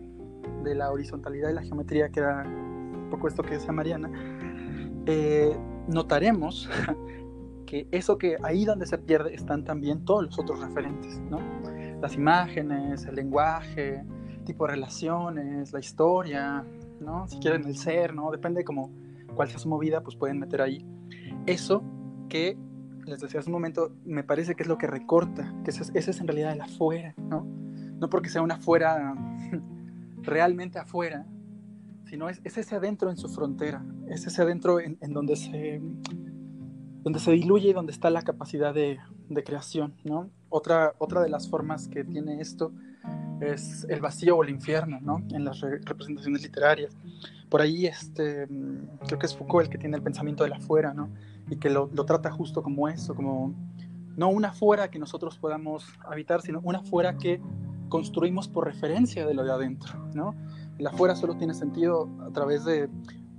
de 0.63 0.75
la 0.75 0.91
horizontalidad 0.91 1.49
y 1.49 1.53
la 1.53 1.63
geometría, 1.63 2.10
que 2.10 2.19
era 2.19 2.43
un 2.43 3.08
poco 3.10 3.27
esto 3.27 3.43
que 3.43 3.55
decía 3.55 3.71
Mariana, 3.71 4.10
eh, 5.05 5.55
notaremos 5.88 6.69
que 7.65 7.88
eso 7.91 8.17
que 8.17 8.38
ahí 8.43 8.65
donde 8.65 8.86
se 8.86 8.97
pierde 8.97 9.34
están 9.34 9.63
también 9.63 10.05
todos 10.05 10.23
los 10.23 10.39
otros 10.39 10.60
referentes, 10.60 11.19
¿no? 11.29 11.39
Las 12.01 12.15
imágenes, 12.15 13.05
el 13.05 13.15
lenguaje, 13.15 14.03
tipo 14.45 14.65
de 14.65 14.73
relaciones, 14.73 15.73
la 15.73 15.79
historia, 15.79 16.65
¿no? 16.99 17.27
Si 17.27 17.39
quieren 17.39 17.65
el 17.65 17.77
ser, 17.77 18.13
¿no? 18.13 18.31
Depende 18.31 18.63
como 18.63 18.91
cuál 19.36 19.49
sea 19.49 19.60
su 19.60 19.67
movida, 19.67 20.01
pues 20.01 20.15
pueden 20.15 20.39
meter 20.39 20.62
ahí. 20.62 20.86
Eso 21.45 21.84
que, 22.29 22.58
les 23.05 23.19
decía 23.19 23.39
hace 23.39 23.49
un 23.49 23.53
momento, 23.53 23.91
me 24.05 24.23
parece 24.23 24.55
que 24.55 24.63
es 24.63 24.69
lo 24.69 24.77
que 24.77 24.88
recorta, 24.88 25.53
que 25.63 25.71
ese, 25.71 25.91
es 25.93 26.21
en 26.21 26.27
realidad 26.27 26.53
el 26.53 26.62
afuera, 26.62 27.13
¿no? 27.17 27.45
No 27.99 28.10
porque 28.10 28.29
sea 28.29 28.41
un 28.41 28.51
afuera 28.51 29.15
realmente 30.25 30.79
afuera, 30.79 31.25
sino 32.05 32.29
es, 32.29 32.41
ese 32.43 32.75
adentro 32.75 33.09
en 33.09 33.17
su 33.17 33.29
frontera, 33.29 33.85
es 34.09 34.25
ese 34.25 34.41
adentro 34.41 34.79
en, 34.79 34.97
donde, 35.13 35.35
se, 35.35 35.81
donde 37.03 37.19
se 37.19 37.31
diluye 37.31 37.69
y 37.69 37.73
donde 37.73 37.91
está 37.91 38.09
la 38.09 38.21
capacidad 38.21 38.73
de, 38.73 38.99
creación. 39.43 39.95
¿no? 40.03 40.29
Otra, 40.49 40.93
otra 40.97 41.21
de 41.21 41.29
las 41.29 41.49
formas 41.49 41.88
que 41.88 42.03
tiene 42.03 42.41
esto 42.41 42.71
es 43.41 43.85
el 43.89 44.01
vacío 44.01 44.38
o 44.38 44.43
el 44.43 44.49
infierno 44.49 44.99
¿no? 45.01 45.21
en 45.31 45.45
las 45.45 45.61
representaciones 45.61 46.41
literarias. 46.41 46.95
Por 47.49 47.61
ahí 47.61 47.85
este, 47.85 48.47
creo 49.07 49.19
que 49.19 49.25
es 49.25 49.35
Foucault 49.35 49.65
el 49.65 49.71
que 49.71 49.77
tiene 49.77 49.97
el 49.97 50.03
pensamiento 50.03 50.43
del 50.43 50.53
afuera 50.53 50.93
¿no? 50.93 51.09
y 51.49 51.57
que 51.57 51.69
lo, 51.69 51.89
lo 51.93 52.05
trata 52.05 52.31
justo 52.31 52.63
como 52.63 52.88
eso, 52.88 53.15
como 53.15 53.53
no 54.15 54.29
una 54.29 54.49
afuera 54.49 54.89
que 54.89 54.99
nosotros 54.99 55.38
podamos 55.38 55.85
habitar, 56.05 56.41
sino 56.41 56.61
una 56.63 56.79
afuera 56.79 57.17
que 57.17 57.41
construimos 57.95 58.49
por 58.49 58.65
referencia 58.65 59.25
de 59.25 59.34
lo 59.34 59.45
de 59.45 59.53
adentro, 59.53 60.10
¿no? 60.13 60.36
El 60.77 60.86
afuera 60.86 61.15
solo 61.15 61.38
tiene 61.38 61.53
sentido 61.53 62.10
a 62.27 62.29
través 62.34 62.65
de 62.65 62.89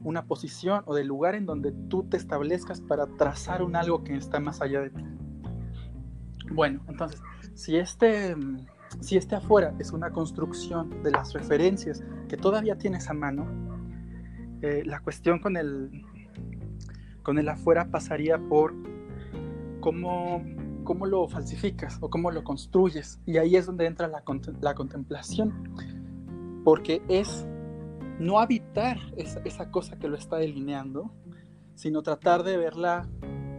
una 0.03 0.25
posición 0.25 0.83
o 0.87 0.95
del 0.95 1.09
lugar 1.09 1.35
en 1.35 1.45
donde 1.45 1.73
tú 1.73 2.05
te 2.05 2.17
establezcas 2.17 2.81
para 2.81 3.07
trazar 3.07 3.63
un 3.63 3.77
algo 3.77 4.03
que 4.03 4.17
está 4.17 4.41
más 4.41 4.63
allá 4.63 4.81
de 4.81 4.89
ti. 4.89 5.05
Bueno, 6.51 6.81
entonces, 6.89 7.21
si 7.55 7.77
este, 7.77 8.35
si 9.01 9.19
este 9.19 9.35
afuera 9.35 9.75
es 9.79 9.93
una 9.93 10.11
construcción 10.11 11.03
de 11.03 11.11
las 11.11 11.35
referencias 11.35 12.03
que 12.27 12.39
todavía 12.39 12.79
tienes 12.79 13.11
a 13.11 13.13
mano, 13.13 13.47
eh, 14.63 14.85
la 14.87 15.01
cuestión 15.01 15.39
con 15.39 15.59
el, 15.59 16.03
con 17.23 17.37
el 17.37 17.47
afuera 17.51 17.91
pasaría 17.91 18.39
por 18.39 18.73
cómo, 19.81 20.43
cómo 20.87 21.05
lo 21.05 21.29
falsificas 21.29 21.99
o 22.01 22.09
cómo 22.09 22.31
lo 22.31 22.43
construyes. 22.43 23.21
Y 23.27 23.37
ahí 23.37 23.57
es 23.57 23.67
donde 23.67 23.85
entra 23.85 24.09
la, 24.09 24.23
la 24.63 24.75
contemplación, 24.75 25.53
porque 26.65 27.03
es 27.09 27.47
no 28.19 28.41
habitar 28.41 28.99
esa, 29.19 29.41
esa, 29.45 29.71
cosa 29.71 29.99
que 29.99 30.09
lo 30.09 30.17
está 30.17 30.37
delineando, 30.37 31.13
sino 31.75 32.03
tratar 32.03 32.43
de 32.43 32.57
verla 32.57 33.07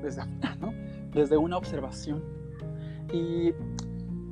desde 0.01 0.25
¿no? 0.59 0.73
desde 1.13 1.37
una 1.37 1.57
observación. 1.57 2.23
Y 3.13 3.51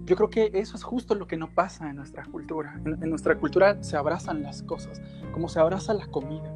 yo 0.06 0.16
creo 0.16 0.30
que 0.30 0.52
eso 0.54 0.78
es 0.78 0.84
justo 0.84 1.16
lo 1.16 1.28
que 1.28 1.38
no 1.38 1.54
pasa 1.54 1.90
en 1.90 1.96
nuestra 1.96 2.26
cultura. 2.26 2.80
En, 2.86 3.10
nuestra 3.10 3.38
cultura 3.38 3.82
se 3.84 3.98
abrazan 3.98 4.44
las 4.44 4.64
cosas, 4.64 5.02
como 5.34 5.50
se 5.50 5.60
abraza 5.60 5.94
la 5.94 6.08
comida. 6.08 6.54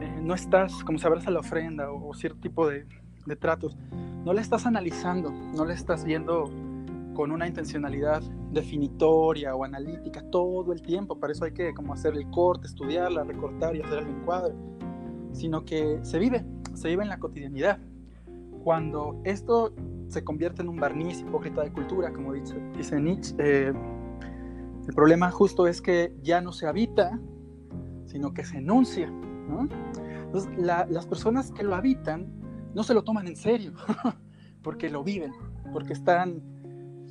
Eh, 0.00 0.20
no 0.22 0.34
estás, 0.34 0.84
como 0.84 0.98
se 0.98 1.06
abraza 1.06 1.30
la 1.30 1.40
ofrenda 1.40 1.90
o, 1.90 2.14
cierto 2.14 2.40
tipo 2.40 2.68
de, 2.68 2.86
de, 3.28 3.36
tratos, 3.36 3.76
no 4.24 4.32
la 4.32 4.40
estás 4.40 4.66
analizando, 4.66 5.30
no 5.30 5.64
la 5.64 5.74
estás 5.74 6.04
viendo 6.04 6.50
con 7.14 7.32
una 7.32 7.46
intencionalidad 7.46 8.22
definitoria 8.52 9.54
o 9.54 9.64
analítica 9.64 10.22
todo 10.30 10.72
el 10.72 10.82
tiempo. 10.82 11.18
Para 11.18 11.32
eso 11.32 11.44
hay 11.44 11.52
que 11.52 11.74
como 11.74 11.92
hacer 11.92 12.14
el 12.14 12.30
corte, 12.30 12.66
estudiarla, 12.66 13.24
recortar 13.24 13.76
y 13.76 13.82
hacer 13.82 13.98
el 13.98 14.08
encuadre. 14.08 14.54
Sino 15.32 15.64
que 15.64 15.98
se 16.02 16.18
vive, 16.18 16.44
se 16.74 16.88
vive 16.88 17.02
en 17.02 17.08
la 17.08 17.18
cotidianidad. 17.18 17.78
Cuando 18.62 19.20
esto 19.24 19.72
se 20.08 20.24
convierte 20.24 20.62
en 20.62 20.68
un 20.68 20.76
barniz 20.76 21.20
hipócrita 21.20 21.62
de 21.62 21.72
cultura, 21.72 22.12
como 22.12 22.32
dice, 22.32 22.56
dice 22.76 23.00
Nietzsche, 23.00 23.34
eh, 23.38 23.72
el 24.88 24.94
problema 24.94 25.30
justo 25.30 25.66
es 25.66 25.82
que 25.82 26.14
ya 26.22 26.40
no 26.40 26.52
se 26.52 26.66
habita, 26.66 27.20
sino 28.06 28.32
que 28.32 28.44
se 28.44 28.58
enuncia. 28.58 29.12
Entonces, 30.24 30.50
las 30.58 31.06
personas 31.06 31.52
que 31.52 31.62
lo 31.62 31.74
habitan 31.74 32.26
no 32.78 32.84
se 32.84 32.94
lo 32.94 33.02
toman 33.02 33.26
en 33.26 33.36
serio, 33.36 33.72
porque 34.62 34.88
lo 34.88 35.02
viven, 35.02 35.32
porque 35.72 35.92
están, 35.92 36.40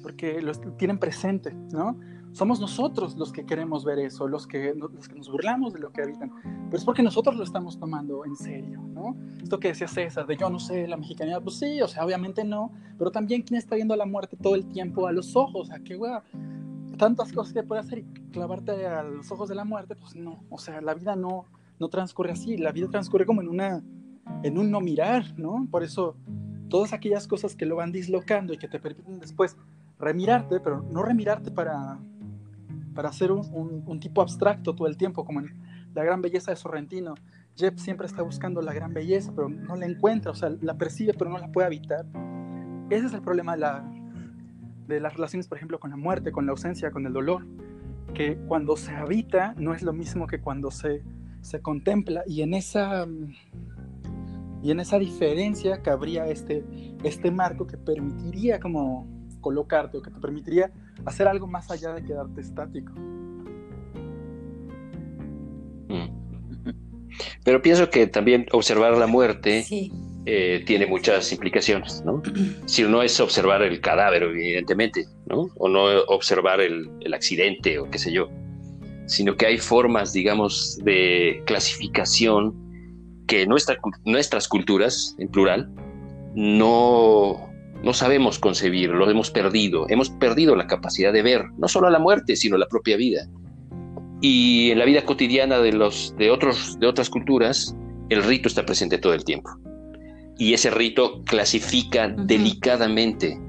porque 0.01 0.41
lo 0.41 0.53
tienen 0.77 0.97
presente, 0.97 1.53
¿no? 1.71 1.97
somos 2.31 2.59
nosotros 2.59 3.17
los 3.17 3.31
que 3.31 3.45
queremos 3.45 3.83
ver 3.83 3.99
eso, 3.99 4.27
los 4.27 4.47
que, 4.47 4.73
los 4.75 5.07
que 5.07 5.15
nos 5.15 5.29
burlamos 5.29 5.73
de 5.73 5.79
lo 5.79 5.91
que 5.91 6.03
habitan, 6.03 6.31
pero 6.65 6.77
es 6.77 6.85
porque 6.85 7.03
nosotros 7.03 7.35
lo 7.35 7.43
estamos 7.43 7.79
tomando 7.79 8.23
en 8.25 8.35
serio, 8.35 8.79
¿no? 8.79 9.17
Esto 9.41 9.59
que 9.59 9.69
decía 9.69 9.87
César, 9.87 10.25
de 10.27 10.37
yo 10.37 10.49
no 10.49 10.59
sé, 10.59 10.87
la 10.87 10.97
mexicanidad, 10.97 11.41
pues 11.41 11.57
sí, 11.57 11.81
o 11.81 11.87
sea, 11.87 12.05
obviamente 12.05 12.43
no, 12.45 12.71
pero 12.97 13.11
también 13.11 13.41
quién 13.41 13.57
está 13.57 13.75
viendo 13.75 13.95
la 13.95 14.05
muerte 14.05 14.37
todo 14.37 14.55
el 14.55 14.67
tiempo 14.67 15.07
a 15.07 15.11
los 15.11 15.35
ojos, 15.35 15.71
a 15.71 15.79
qué 15.79 15.97
hueá, 15.97 16.23
tantas 16.97 17.33
cosas 17.33 17.53
que 17.53 17.63
puede 17.63 17.81
hacer 17.81 17.99
y 17.99 18.03
clavarte 18.31 18.85
a 18.85 19.03
los 19.03 19.31
ojos 19.31 19.49
de 19.49 19.55
la 19.55 19.65
muerte, 19.65 19.95
pues 19.95 20.15
no, 20.15 20.43
o 20.49 20.59
sea, 20.59 20.79
la 20.79 20.93
vida 20.93 21.15
no, 21.15 21.45
no 21.79 21.89
transcurre 21.89 22.31
así, 22.31 22.55
la 22.57 22.71
vida 22.71 22.87
transcurre 22.87 23.25
como 23.25 23.41
en 23.41 23.49
una, 23.49 23.83
en 24.43 24.57
un 24.57 24.71
no 24.71 24.81
mirar, 24.81 25.37
¿no? 25.37 25.67
Por 25.69 25.83
eso 25.83 26.15
todas 26.69 26.93
aquellas 26.93 27.27
cosas 27.27 27.55
que 27.55 27.65
lo 27.65 27.75
van 27.75 27.91
dislocando 27.91 28.53
y 28.53 28.57
que 28.57 28.67
te 28.67 28.79
permiten 28.79 29.19
después 29.19 29.57
remirarte, 29.99 30.59
pero 30.59 30.81
no 30.81 31.01
remirarte 31.03 31.51
para 31.51 31.99
para 32.97 33.13
ser 33.13 33.31
un, 33.31 33.99
tipo 33.99 34.23
abstracto 34.23 34.73
todo 34.73 34.87
el 34.87 34.97
tiempo, 34.97 35.23
como 35.23 35.39
en 35.39 35.53
La 35.93 36.03
gran 36.03 36.19
belleza 36.19 36.49
de 36.49 36.57
Sorrentino. 36.57 37.13
Jeff 37.55 37.77
siempre 37.77 38.07
está 38.07 38.23
buscando 38.23 38.59
la 38.59 38.73
gran 38.73 38.91
belleza, 38.91 39.31
pero 39.35 39.49
no 39.49 39.75
la 39.75 39.85
encuentra, 39.85 40.31
o 40.31 40.33
sea, 40.33 40.49
la 40.61 40.79
percibe, 40.79 41.13
pero 41.13 41.29
no 41.29 41.37
la 41.37 41.51
puede 41.51 41.67
habitar. 41.67 42.07
Ese 42.89 43.05
es 43.05 43.13
el 43.13 43.21
problema 43.21 43.51
de, 43.53 43.59
la, 43.59 43.87
de 44.87 44.99
las 44.99 45.13
relaciones, 45.13 45.47
por 45.47 45.59
ejemplo, 45.59 45.79
con 45.79 45.91
la 45.91 45.95
muerte, 45.95 46.31
con 46.31 46.47
la 46.47 46.53
ausencia, 46.53 46.89
con 46.89 47.05
el 47.05 47.13
dolor, 47.13 47.45
que 48.15 48.35
cuando 48.47 48.75
se 48.75 48.95
habita 48.95 49.53
no 49.59 49.75
es 49.75 49.83
lo 49.83 49.93
mismo 49.93 50.25
que 50.25 50.41
cuando 50.41 50.71
se, 50.71 51.03
se 51.41 51.61
contempla, 51.61 52.23
y 52.25 52.41
en 52.41 52.55
esa 52.55 53.05
y 54.67 54.71
en 54.71 54.81
esa 54.81 54.99
diferencia 54.99 55.81
cabría 55.81 56.27
este, 56.27 56.61
este 57.01 57.31
marco 57.31 57.65
que 57.65 57.77
permitiría 57.77 58.59
como 58.59 59.07
colocarte 59.39 59.97
o 59.97 60.01
que 60.01 60.11
te 60.11 60.19
permitiría 60.19 60.73
hacer 61.05 61.25
algo 61.25 61.47
más 61.47 61.71
allá 61.71 61.93
de 61.93 62.03
quedarte 62.03 62.41
estático. 62.41 62.91
Mm. 65.87 66.09
Pero 67.45 67.61
pienso 67.61 67.89
que 67.89 68.07
también 68.07 68.45
observar 68.51 68.97
la 68.97 69.07
muerte 69.07 69.65
eh, 70.25 70.63
tiene 70.65 70.85
muchas 70.85 71.31
implicaciones, 71.31 72.03
¿no? 72.03 72.21
Si 72.65 72.83
no 72.83 73.01
es 73.01 73.17
observar 73.21 73.61
el 73.61 73.79
cadáver, 73.79 74.23
evidentemente, 74.23 75.05
¿no? 75.27 75.47
O 75.55 75.69
no 75.69 75.85
observar 76.09 76.59
el, 76.59 76.89
accidente 77.13 77.79
o 77.79 77.89
qué 77.89 77.99
sé 77.99 78.11
yo, 78.11 78.29
sino 79.05 79.37
que 79.37 79.45
hay 79.45 79.59
formas, 79.59 80.11
digamos, 80.11 80.77
de 80.83 81.41
clasificación 81.45 82.66
que 83.27 83.45
nuestras 83.45 84.47
culturas, 84.47 85.15
en 85.19 85.27
plural, 85.29 85.69
no, 86.35 87.49
no 87.83 87.93
sabemos 87.93 88.39
concebir, 88.39 88.89
lo 88.89 89.09
hemos 89.09 89.29
perdido, 89.31 89.85
hemos 89.89 90.09
perdido 90.09 90.55
la 90.55 90.67
capacidad 90.67 91.13
de 91.13 91.21
ver 91.21 91.45
no 91.57 91.67
solo 91.67 91.89
la 91.89 91.99
muerte, 91.99 92.35
sino 92.35 92.57
la 92.57 92.67
propia 92.67 92.97
vida. 92.97 93.27
Y 94.21 94.71
en 94.71 94.79
la 94.79 94.85
vida 94.85 95.05
cotidiana 95.05 95.59
de, 95.59 95.73
los, 95.73 96.15
de, 96.17 96.31
otros, 96.31 96.79
de 96.79 96.87
otras 96.87 97.09
culturas, 97.09 97.75
el 98.09 98.23
rito 98.23 98.47
está 98.47 98.65
presente 98.65 98.97
todo 98.97 99.13
el 99.13 99.23
tiempo. 99.23 99.49
Y 100.39 100.53
ese 100.53 100.71
rito 100.71 101.23
clasifica 101.23 102.07
delicadamente 102.07 103.39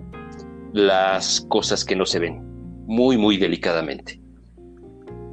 las 0.73 1.47
cosas 1.49 1.85
que 1.85 1.97
no 1.97 2.05
se 2.05 2.19
ven, 2.19 2.43
muy, 2.87 3.17
muy 3.17 3.37
delicadamente. 3.37 4.21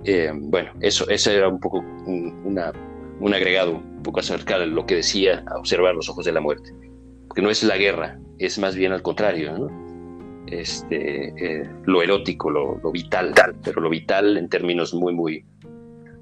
Eh, 0.05 0.31
bueno, 0.33 0.71
eso, 0.81 1.09
eso 1.09 1.31
era 1.31 1.49
un 1.49 1.59
poco 1.59 1.79
un, 1.79 2.59
un 3.19 3.33
agregado 3.33 3.71
un 3.71 4.03
poco 4.03 4.19
acerca 4.19 4.59
de 4.59 4.67
lo 4.67 4.85
que 4.85 4.95
decía 4.95 5.43
observar 5.57 5.95
los 5.95 6.09
ojos 6.09 6.25
de 6.25 6.31
la 6.31 6.41
muerte. 6.41 6.71
Porque 7.27 7.41
no 7.41 7.49
es 7.49 7.63
la 7.63 7.77
guerra, 7.77 8.19
es 8.37 8.59
más 8.59 8.75
bien 8.75 8.91
al 8.91 9.01
contrario, 9.01 9.69
este, 10.47 11.61
eh, 11.61 11.69
lo 11.85 12.01
erótico, 12.01 12.49
lo, 12.49 12.91
vital, 12.91 13.33
pero 13.63 13.81
lo 13.81 13.89
vital 13.89 14.37
en 14.37 14.49
términos 14.49 14.93
muy, 14.93 15.13
muy, 15.13 15.45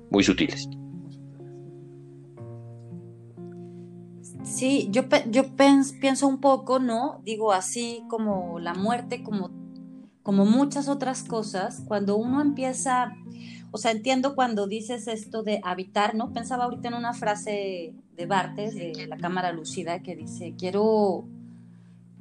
muy 0.10 0.24
sutiles. 0.24 0.70
Sí, 4.44 4.88
yo, 4.92 5.04
yo 5.30 5.44
pienso 5.56 6.28
un 6.28 6.40
poco, 6.40 6.80
¿no? 6.80 7.22
Digo, 7.24 7.54
así 7.54 8.04
como 8.10 8.60
la 8.60 8.74
muerte, 8.74 9.24
como, 9.24 9.52
como 10.22 10.46
muchas 10.46 10.88
otras 10.88 11.24
cosas, 11.24 11.84
cuando 11.88 12.18
uno 12.18 12.42
empieza, 12.42 13.14
o 13.76 13.80
sea, 13.80 13.90
entiendo 13.90 14.36
cuando 14.36 14.68
dices 14.68 15.08
esto 15.08 15.42
de 15.42 15.60
habitar, 15.64 16.14
¿no? 16.14 16.32
Pensaba 16.32 16.66
ahorita 16.66 16.90
en 16.90 16.94
una 16.94 17.16
frase 17.16 17.96
de 18.16 18.26
Bartes, 18.28 18.76
de 18.76 19.08
la 19.08 19.18
Cámara 19.18 19.52
Lucida, 19.52 20.04
que 20.04 20.16
dice, 20.16 20.54
quiero 20.56 21.28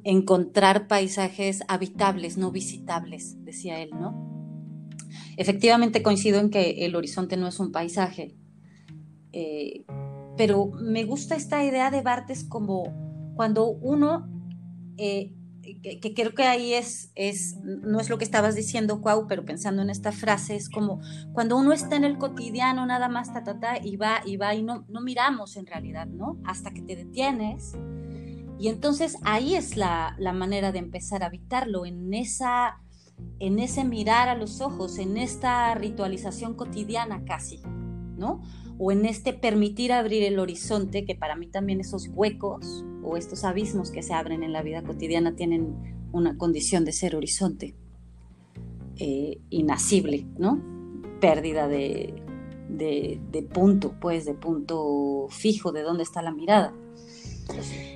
encontrar 0.03 0.89
paisajes 0.89 1.63
habitables, 1.69 2.39
no 2.39 2.51
visitables, 2.53 3.37
decía 3.45 3.81
él, 3.81 3.91
¿no? 3.91 4.57
Efectivamente 5.37 6.03
coincido 6.03 6.41
en 6.41 6.49
que 6.49 6.87
el 6.87 6.97
horizonte 6.97 7.37
no 7.37 7.47
es 7.47 7.61
un 7.61 7.71
paisaje, 7.71 8.35
eh, 9.33 9.85
pero 10.39 10.71
me 10.81 11.05
gusta 11.05 11.37
esta 11.37 11.63
idea 11.63 11.91
de 11.91 12.01
Bartes 12.01 12.45
como 12.45 13.35
cuando 13.37 13.67
uno, 13.69 14.27
eh, 14.97 15.35
que, 15.63 16.15
creo 16.15 16.35
que 16.35 16.45
ahí 16.45 16.75
es, 16.75 17.13
es, 17.15 17.57
no 17.63 18.01
es 18.01 18.11
lo 18.11 18.19
que 18.19 18.25
estabas 18.25 18.55
diciendo, 18.55 19.01
Cuau, 19.01 19.27
pero 19.29 19.45
pensando 19.45 19.83
en 19.83 19.91
esta 19.91 20.13
frase, 20.13 20.57
es 20.57 20.69
como 20.69 21.01
cuando 21.33 21.57
uno 21.57 21.73
está 21.73 21.97
en 21.97 22.05
el 22.05 22.19
cotidiano 22.19 22.85
nada 22.85 23.09
más, 23.09 23.33
ta, 23.33 23.45
ta, 23.45 23.59
ta, 23.61 23.79
y 23.83 23.97
va 23.97 24.23
y 24.25 24.37
va 24.37 24.55
y 24.55 24.63
no, 24.63 24.85
no 24.89 25.01
miramos 25.01 25.57
en 25.57 25.67
realidad, 25.67 26.07
¿no? 26.07 26.39
Hasta 26.45 26.73
que 26.73 26.83
te 26.83 26.97
detienes 26.97 27.75
y 28.63 28.69
entonces 28.69 29.19
ahí 29.25 29.57
es 29.57 29.77
la, 29.77 30.15
manera 30.33 30.71
de 30.71 30.79
empezar 30.79 31.25
a 31.25 31.27
habitarlo, 31.27 31.85
en, 31.85 32.15
esa, 32.15 32.81
en 33.41 33.59
ese 33.59 33.85
mirar 33.85 34.29
a 34.29 34.37
los 34.37 34.61
ojos, 34.61 34.99
en 34.99 35.17
esta 35.17 35.75
ritualización 35.75 36.55
cotidiana 36.55 37.25
casi, 37.25 37.61
¿no? 38.17 38.41
O 38.79 38.93
en 38.93 39.05
este 39.05 39.33
permitir 39.33 39.93
abrir 39.93 40.23
el 40.23 40.39
horizonte, 40.39 41.05
que 41.05 41.17
para 41.17 41.35
mí 41.35 41.49
también 41.49 41.81
esos 41.81 42.09
huecos 42.13 42.85
o 43.03 43.17
estos 43.17 43.45
abismos 43.45 43.91
que 43.91 44.03
se 44.03 44.15
abren 44.15 44.43
en 44.43 44.53
la 44.53 44.63
vida 44.63 44.83
cotidiana 44.83 45.35
tienen 45.35 45.75
una 46.13 46.37
condición 46.37 46.85
de 46.85 46.93
ser 46.93 47.17
horizonte, 47.17 47.75
eh, 48.97 49.39
inacible, 49.51 50.27
¿no? 50.39 50.63
Pérdida 51.21 51.69
de, 51.69 52.15
de 52.69 53.49
punto, 53.53 53.95
pues, 54.01 54.25
de 54.25 54.35
punto 54.35 55.27
fijo, 55.31 55.73
de 55.73 55.83
dónde 55.83 56.03
está 56.03 56.23
la 56.23 56.33
mirada. 56.33 56.75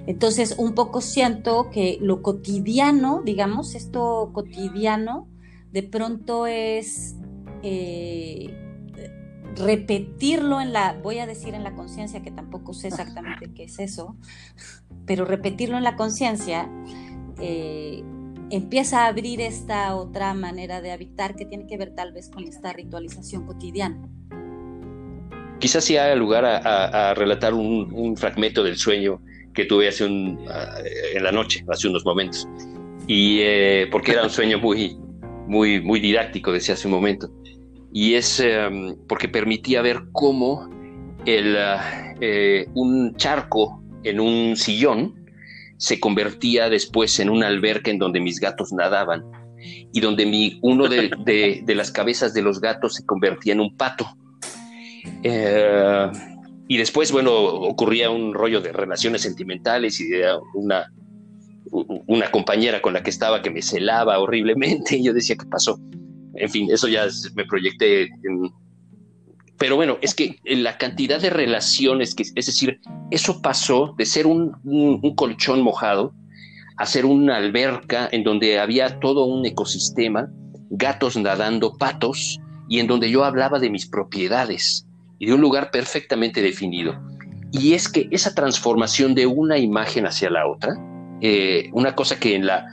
Entonces, 0.07 0.55
un 0.59 0.75
poco 0.75 1.01
siento 1.01 1.71
que 1.71 1.99
lo 2.01 2.23
cotidiano, 2.23 3.23
digamos, 3.25 3.75
esto 3.75 4.31
cotidiano, 4.33 5.29
de 5.73 5.83
pronto 5.83 6.47
es 6.47 7.17
eh, 7.63 8.66
repetirlo 9.57 10.61
en 10.61 10.73
la, 10.73 10.99
voy 11.03 11.19
a 11.19 11.27
decir 11.27 11.55
en 11.55 11.65
la 11.65 11.75
conciencia, 11.75 12.23
que 12.23 12.31
tampoco 12.31 12.75
sé 12.75 12.89
exactamente 12.89 13.51
qué 13.55 13.65
es 13.65 13.79
eso, 13.79 14.17
pero 15.07 15.25
repetirlo 15.25 15.77
en 15.77 15.85
la 15.85 15.97
conciencia, 15.97 16.71
eh, 17.41 18.03
empieza 18.51 19.05
a 19.05 19.07
abrir 19.07 19.41
esta 19.41 19.95
otra 19.97 20.35
manera 20.35 20.81
de 20.81 20.93
habitar 20.93 21.35
que 21.35 21.45
tiene 21.45 21.67
que 21.67 21.77
ver 21.77 21.95
tal 21.95 22.13
vez 22.13 22.29
con 22.29 22.45
esta 22.45 22.73
ritualización 22.73 23.47
cotidiana. 23.47 24.09
Quizás 25.59 25.85
sí 25.85 25.97
haya 25.97 26.15
lugar 26.15 26.45
a, 26.45 27.15
relatar 27.15 27.55
un, 27.55 28.17
fragmento 28.17 28.63
del 28.63 28.77
sueño 28.77 29.23
que 29.55 29.65
tuve 29.65 29.89
hace 29.89 30.05
un, 30.05 30.39
en 31.15 31.23
la 31.23 31.33
noche, 31.33 31.65
hace 31.69 31.89
unos 31.89 32.05
momentos, 32.05 32.47
y 33.07 33.39
eh, 33.41 33.89
porque 33.91 34.13
era 34.13 34.23
un 34.23 34.31
sueño 34.31 34.59
muy, 34.59 34.99
muy, 35.47 35.81
muy 35.81 35.99
didáctico, 35.99 36.53
decía 36.53 36.75
hace 36.75 36.89
un 36.89 36.93
momento, 36.93 37.31
y 37.97 38.13
es 38.13 38.41
em, 38.41 38.95
porque 39.09 39.27
permitía 39.27 39.81
ver 39.81 40.03
cómo 40.13 40.69
el, 41.25 41.57
eh, 42.21 42.69
un 42.75 43.17
charco 43.17 43.83
en 44.03 44.21
un 44.21 44.55
sillón 44.55 45.25
se 45.79 45.99
convertía 45.99 46.69
después 46.69 47.19
en 47.21 47.31
una 47.31 47.47
alberca 47.47 47.91
en 47.91 47.99
donde 47.99 48.21
mis 48.21 48.39
gatos 48.39 48.71
nadaban 48.71 49.25
y 49.95 50.01
donde 50.01 50.27
mi, 50.27 50.59
uno 50.61 50.89
de, 50.89 51.65
las 51.75 51.91
cabezas 51.91 52.35
de 52.35 52.43
los 52.43 52.61
gatos 52.61 52.97
se 52.97 53.07
convertía 53.07 53.55
en 53.55 53.61
un 53.61 53.75
pato. 53.75 54.07
Eh, 55.23 56.11
y 56.69 56.77
después, 56.77 57.11
bueno, 57.13 57.33
ocurría 57.35 58.11
un 58.11 58.35
rollo 58.35 58.61
de 58.61 58.75
relaciones 58.75 59.23
sentimentales 59.23 59.99
y 60.01 60.09
de 60.09 60.35
una, 60.53 60.93
una 61.71 62.31
compañera 62.31 62.83
con 62.83 62.93
la 62.93 63.03
que 63.03 63.09
estaba 63.09 63.41
que 63.41 63.49
me 63.49 63.63
celaba 63.63 64.19
horriblemente 64.19 64.99
y 64.99 65.05
yo 65.05 65.15
decía, 65.15 65.37
¿qué 65.37 65.47
pasó? 65.47 65.81
En 66.39 66.51
fin, 66.51 66.71
eso 66.71 66.89
ya 66.89 67.07
me 67.35 67.45
proyecté 67.45 68.03
en, 68.03 68.53
pero 69.59 69.77
bueno, 69.77 69.99
es 70.03 70.15
que 70.15 70.39
la 70.45 70.77
cantidad 70.77 71.21
de 71.21 71.31
relaciones, 71.31 72.15
es 72.19 72.47
decir, 72.47 72.81
eso 73.11 73.41
pasó 73.41 73.95
de 73.97 74.05
ser 74.05 74.27
un, 74.27 74.53
colchón 75.17 75.63
mojado 75.63 76.15
a 76.77 76.85
ser 76.85 77.07
una 77.07 77.37
alberca 77.37 78.09
en 78.13 78.23
donde 78.23 78.59
había 78.59 79.01
todo 79.01 79.25
un 79.25 79.47
ecosistema, 79.47 80.29
gatos 80.69 81.17
nadando, 81.17 81.75
patos, 81.79 82.39
y 82.69 82.81
en 82.81 82.87
donde 82.87 83.11
yo 83.11 83.25
hablaba 83.25 83.59
de 83.59 83.71
mis 83.71 83.87
propiedades 83.87 84.87
y 85.19 85.27
de 85.27 85.33
un 85.33 85.41
lugar 85.41 85.71
perfectamente 85.71 86.43
definido. 86.43 87.01
Y 87.51 87.73
es 87.73 87.89
que 87.89 88.09
esa 88.11 88.35
transformación 88.35 89.15
de 89.15 89.27
una 89.27 89.57
imagen 89.57 90.05
hacia 90.05 90.29
la 90.29 90.47
otra, 90.47 90.75
eh, 91.23 91.71
una 91.73 91.95
cosa 91.95 92.21
que 92.21 92.35
en 92.35 92.45
la 92.45 92.67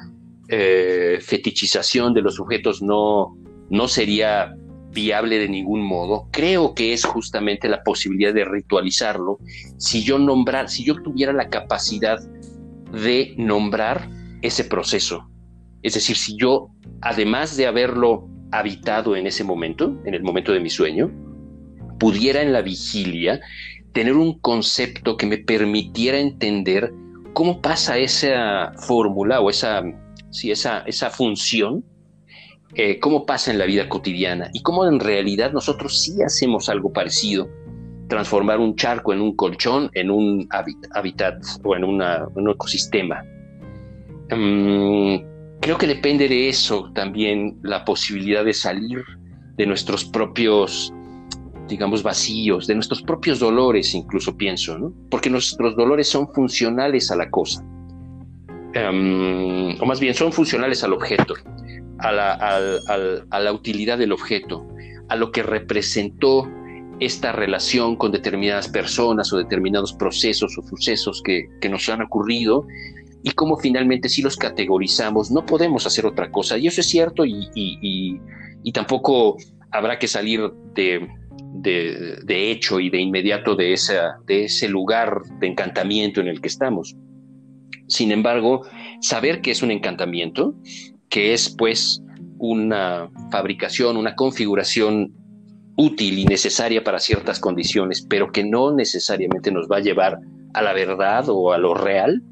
eh, 0.49 1.19
fetichización 1.21 2.13
de 2.13 2.21
los 2.23 2.35
sujetos 2.35 2.81
no, 2.81 3.37
no 3.73 3.87
sería 3.87 4.55
viable 4.91 5.39
de 5.39 5.49
ningún 5.49 5.81
modo. 5.81 6.27
Creo 6.31 6.75
que 6.75 6.93
es 6.93 7.03
justamente 7.05 7.67
la 7.67 7.81
posibilidad 7.81 8.31
de 8.31 8.45
ritualizarlo. 8.45 9.39
Si 9.77 10.03
yo 10.03 10.19
nombrar, 10.19 10.69
si 10.69 10.83
yo 10.83 11.01
tuviera 11.01 11.33
la 11.33 11.49
capacidad 11.49 12.19
de 12.91 13.33
nombrar 13.35 14.07
ese 14.43 14.63
proceso. 14.63 15.27
Es 15.81 15.95
decir, 15.95 16.15
si 16.15 16.37
yo, 16.37 16.69
además 17.01 17.57
de 17.57 17.65
haberlo 17.65 18.29
habitado 18.51 19.15
en 19.15 19.25
ese 19.25 19.43
momento, 19.43 19.99
en 20.05 20.13
el 20.13 20.21
momento 20.21 20.51
de 20.51 20.59
mi 20.59 20.69
sueño, 20.69 21.11
pudiera 21.99 22.43
en 22.43 22.53
la 22.53 22.61
vigilia 22.61 23.41
tener 23.91 24.13
un 24.13 24.37
concepto 24.39 25.17
que 25.17 25.25
me 25.25 25.39
permitiera 25.39 26.19
entender 26.19 26.93
cómo 27.33 27.59
pasa 27.59 27.97
esa 27.97 28.71
fórmula 28.85 29.41
o 29.41 29.49
esa, 29.49 29.81
si 30.29 30.51
esa, 30.51 30.81
esa 30.81 31.09
función 31.09 31.83
eh, 32.75 32.99
cómo 32.99 33.25
pasa 33.25 33.51
en 33.51 33.59
la 33.59 33.65
vida 33.65 33.87
cotidiana 33.87 34.49
y 34.51 34.61
cómo 34.63 34.87
en 34.87 34.99
realidad 34.99 35.51
nosotros 35.53 36.01
sí 36.01 36.23
hacemos 36.23 36.69
algo 36.69 36.91
parecido, 36.91 37.47
transformar 38.07 38.59
un 38.59 38.75
charco 38.75 39.13
en 39.13 39.21
un 39.21 39.35
colchón, 39.35 39.91
en 39.93 40.09
un 40.09 40.47
hábitat 40.49 41.43
o 41.63 41.75
en 41.75 41.83
un 41.83 42.49
ecosistema. 42.49 43.23
Mm, 44.31 45.59
creo 45.61 45.77
que 45.77 45.85
depende 45.85 46.27
de 46.27 46.49
eso 46.49 46.91
también 46.95 47.59
la 47.61 47.85
posibilidad 47.85 48.43
de 48.43 48.53
salir 48.53 49.03
de 49.55 49.67
nuestros 49.67 50.03
propios, 50.05 50.91
digamos, 51.67 52.01
vacíos, 52.01 52.65
de 52.65 52.73
nuestros 52.73 53.03
propios 53.03 53.39
dolores, 53.39 53.93
incluso 53.93 54.35
pienso, 54.35 54.79
¿no? 54.79 54.91
Porque 55.11 55.29
nuestros 55.29 55.75
dolores 55.75 56.09
son 56.09 56.27
funcionales 56.33 57.11
a 57.11 57.15
la 57.15 57.29
cosa. 57.29 57.63
Em, 58.73 59.79
o 59.79 59.85
más 59.85 59.99
bien 59.99 60.15
son 60.15 60.31
funcionales 60.31 60.83
al 60.83 60.93
objeto 60.93 61.35
a 62.03 63.39
la, 63.39 63.53
utilidad 63.53 63.97
del 63.97 64.11
objeto, 64.11 64.67
a 65.09 65.15
lo 65.15 65.31
que 65.31 65.41
representó 65.41 66.49
esta 66.99 67.31
relación 67.31 67.95
con 67.95 68.11
determinadas 68.11 68.67
personas 68.67 69.31
o 69.33 69.37
determinados 69.37 69.93
procesos 69.93 70.57
o 70.57 70.61
sucesos 70.67 71.21
que, 71.23 71.47
nos 71.69 71.87
han 71.89 72.01
ocurrido 72.01 72.67
y 73.23 73.31
cómo 73.31 73.57
finalmente 73.57 74.09
si 74.09 74.21
los 74.21 74.35
categorizamos 74.35 75.31
no 75.31 75.45
podemos 75.45 75.87
hacer 75.87 76.05
otra 76.05 76.29
cosa. 76.29 76.57
Y 76.57 76.67
eso 76.67 76.81
es 76.81 76.87
cierto 76.87 77.23
y, 77.25 78.19
tampoco 78.73 79.37
habrá 79.71 79.97
que 79.97 80.07
salir 80.07 80.51
de, 80.75 81.07
hecho 82.27 82.79
y 82.81 82.89
de 82.89 82.99
inmediato 82.99 83.55
de, 83.55 83.73
ese 83.73 84.67
lugar 84.67 85.21
de 85.39 85.47
encantamiento 85.47 86.19
en 86.19 86.27
el 86.27 86.41
que 86.41 86.49
estamos. 86.49 86.95
Sin 87.87 88.11
embargo, 88.11 88.65
saber 89.01 89.41
que 89.41 89.51
es 89.51 89.61
un 89.61 89.71
encantamiento 89.71 90.55
que 91.13 91.31
es 91.31 91.47
pues 91.47 92.01
una 92.39 93.07
fabricación, 93.31 93.97
una 93.97 94.15
configuración 94.15 95.13
útil 95.75 96.17
y 96.17 96.25
necesaria 96.25 96.83
para 96.83 96.99
ciertas 96.99 97.39
condiciones, 97.39 98.03
pero 98.09 98.31
que 98.31 98.43
no 98.43 98.73
necesariamente 98.73 99.51
nos 99.51 99.67
va 99.71 99.77
a 99.77 99.81
llevar 99.81 100.17
a 100.55 100.61
la 100.63 100.73
verdad 100.73 101.25
o 101.27 101.53
a 101.53 101.59
lo 101.59 101.75
real, 101.75 102.23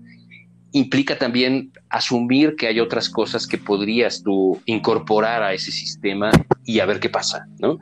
implica 0.72 1.20
también 1.20 1.72
asumir 1.92 2.56
que 2.56 2.66
hay 2.66 2.80
otras 2.80 3.08
cosas 3.08 3.46
que 3.46 3.60
podrías 3.60 4.24
tú 4.24 4.60
incorporar 4.66 5.44
a 5.44 5.54
ese 5.54 5.72
sistema 5.72 6.32
y 6.66 6.80
a 6.80 6.88
ver 6.88 7.00
qué 7.00 7.10
pasa, 7.10 7.46
¿no? 7.60 7.78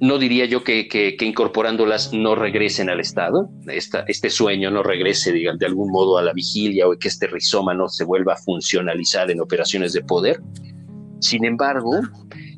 No 0.00 0.18
diría 0.18 0.44
yo 0.44 0.62
que, 0.62 1.16
incorporándolas 1.20 2.12
no 2.12 2.34
regresen 2.34 2.88
al 2.88 3.00
Estado, 3.00 3.50
este 3.66 4.30
sueño 4.30 4.70
no 4.70 4.82
regrese 4.82 5.32
de 5.32 5.66
algún 5.66 5.90
modo 5.90 6.18
a 6.18 6.22
la 6.22 6.32
vigilia 6.32 6.86
o 6.86 6.96
que 6.96 7.08
este 7.08 7.26
rizoma 7.26 7.74
no 7.74 7.88
se 7.88 8.04
vuelva 8.04 8.34
a 8.34 8.36
funcionalizar 8.36 9.30
en 9.30 9.40
operaciones 9.40 9.92
de 9.92 10.02
poder. 10.02 10.40
Sin 11.20 11.44
embargo, 11.44 12.00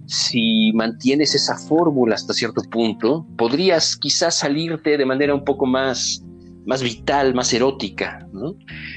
si 0.07 0.72
mantienes 0.74 1.35
esa 1.35 1.57
fórmula 1.57 2.14
hasta 2.14 2.35
cierto 2.35 2.62
punto, 2.70 3.26
podrías 3.38 3.96
quizás 3.96 4.38
salirte 4.38 4.98
de 4.98 5.07
manera 5.07 5.35
un 5.35 5.44
poco 5.44 5.64
más, 5.64 6.22
más 6.66 6.83
vital, 6.83 7.35
más 7.35 7.55
erótica, 7.55 8.29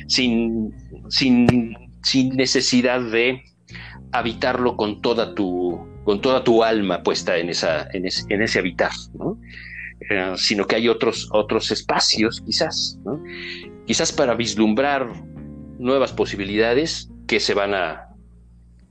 sin, 0.08 0.74
sin, 1.10 1.76
sin 2.02 2.36
necesidad 2.36 3.02
de 3.02 3.42
habitarlo 4.12 4.76
con 4.76 5.02
toda 5.02 5.34
tu 5.34 5.93
con 6.04 6.22
toda 6.22 6.44
tu 6.44 6.64
alma 6.64 7.04
puesta 7.04 7.38
en, 7.38 7.50
esa, 7.50 7.88
en, 7.94 8.06
ese, 8.06 8.60
habitar, 8.60 8.92
¿no? 9.14 9.40
Eh, 10.10 10.34
sino 10.36 10.66
que 10.66 10.76
hay 10.76 10.90
otros, 10.90 11.30
otros 11.32 11.72
espacios, 11.72 12.42
quizás, 12.42 13.00
¿no? 13.06 13.24
quizás 13.86 14.12
para 14.12 14.34
vislumbrar 14.36 15.10
nuevas 15.80 16.12
posibilidades 16.12 17.10
que 17.28 17.40
se 17.40 17.54
van 17.54 17.74
a 17.74 18.10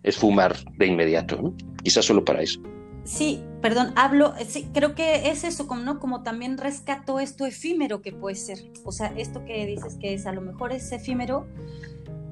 esfumar 0.03 0.57
de 0.79 0.87
inmediato, 0.87 1.40
¿no? 1.40 1.55
quizás 1.83 2.05
solo 2.05 2.25
para 2.25 2.42
eso. 2.42 2.61
Sí, 3.05 3.42
perdón, 3.61 3.92
hablo, 3.96 4.33
sí, 4.46 4.68
creo 4.72 4.94
que 4.94 5.31
es 5.31 5.44
eso, 5.44 5.66
como, 5.66 5.83
¿no? 5.83 5.98
como 5.98 6.22
también 6.22 6.57
rescato 6.57 7.18
esto 7.18 7.46
efímero 7.46 8.01
que 8.01 8.12
puede 8.12 8.37
ser, 8.37 8.59
o 8.85 8.92
sea, 8.92 9.12
esto 9.16 9.44
que 9.44 9.66
dices 9.66 9.96
que 10.01 10.14
es 10.14 10.25
a 10.27 10.33
lo 10.33 10.40
mejor 10.40 10.72
es 10.72 10.90
efímero 10.92 11.46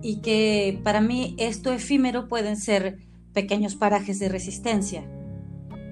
y 0.00 0.20
que 0.20 0.80
para 0.84 1.00
mí 1.00 1.34
esto 1.38 1.72
efímero 1.72 2.28
pueden 2.28 2.56
ser 2.56 2.98
pequeños 3.32 3.76
parajes 3.76 4.18
de 4.18 4.28
resistencia, 4.28 5.04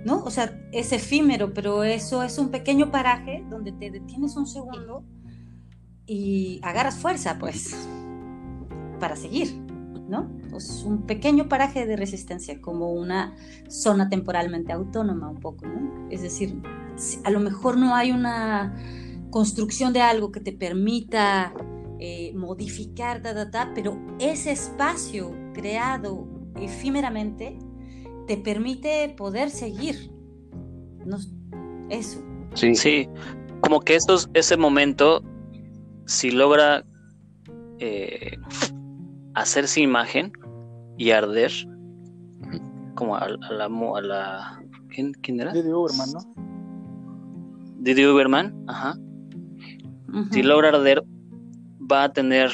¿no? 0.05 0.22
O 0.24 0.31
sea, 0.31 0.59
es 0.72 0.92
efímero, 0.92 1.53
pero 1.53 1.85
eso 1.85 2.22
es 2.22 2.38
un 2.38 2.51
pequeño 2.51 2.90
paraje 2.90 3.44
donde 3.48 3.72
te 3.72 3.90
detienes 3.90 4.37
un 4.37 4.46
segundo 4.46 5.05
y 6.07 6.61
agarras 6.62 6.96
fuerza, 6.96 7.38
pues, 7.38 7.77
para 8.98 9.16
seguir, 9.16 9.55
¿no? 10.09 10.31
Es 10.57 10.83
un 10.85 11.03
pequeño 11.07 11.48
paraje 11.48 11.87
de 11.87 11.96
resistencia, 11.96 12.61
como 12.61 12.92
una 12.92 13.35
zona 13.68 14.09
temporalmente 14.09 14.72
autónoma 14.72 15.29
un 15.29 15.40
poco, 15.40 15.66
¿no? 15.66 16.09
Es 16.11 16.22
decir, 16.22 16.61
a 17.24 17.31
lo 17.31 17.40
mejor 17.40 17.77
no 17.77 17.94
hay 17.94 18.11
una 18.11 18.74
construcción 19.31 19.92
de 19.92 20.01
algo 20.01 20.33
que 20.33 20.40
te 20.40 20.53
permita 20.53 21.53
eh, 22.01 22.33
modificar, 22.35 23.22
pero 23.74 23.98
ese 24.18 24.53
espacio 24.53 25.33
creado 25.53 26.38
efímeramente 26.61 27.59
te 28.27 28.37
permite 28.37 29.14
poder 29.16 29.51
seguir. 29.51 30.11
eso. 31.90 32.23
Sí. 32.55 32.75
sí, 32.75 33.09
como 33.61 33.81
que 33.81 33.94
estos, 33.94 34.29
ese 34.35 34.57
momento, 34.57 35.23
si 36.07 36.31
logra 36.31 36.85
eh, 37.79 38.37
hacerse 39.35 39.81
imagen 39.81 40.33
y 40.97 41.11
arder, 41.11 41.53
como 42.94 43.16
a, 43.16 43.29
la, 43.29 43.66
a 43.66 44.01
la 44.01 44.62
¿quién, 44.88 45.12
¿quién, 45.23 45.40
era? 45.40 45.53
Didi 45.53 45.73
Uberman, 45.73 46.11
¿no? 46.12 46.21
Didi 47.79 48.07
Uberman, 48.07 48.64
ajá. 48.66 48.97
Si 50.33 50.42
logra 50.42 50.71
arder, 50.71 51.03
va 51.81 52.05
a 52.05 52.12
tener 52.12 52.51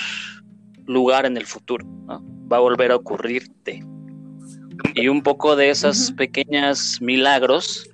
lugar 0.86 1.24
en 1.24 1.36
el 1.36 1.46
futuro, 1.46 1.86
¿no? 2.06 2.22
va 2.50 2.58
a 2.58 2.60
volver 2.60 2.92
a 2.92 2.96
ocurrirte. 2.96 3.82
Y 4.94 5.08
un 5.08 5.22
poco 5.22 5.56
de 5.56 5.70
esos 5.70 6.12
pequeños 6.12 7.00
milagros 7.00 7.88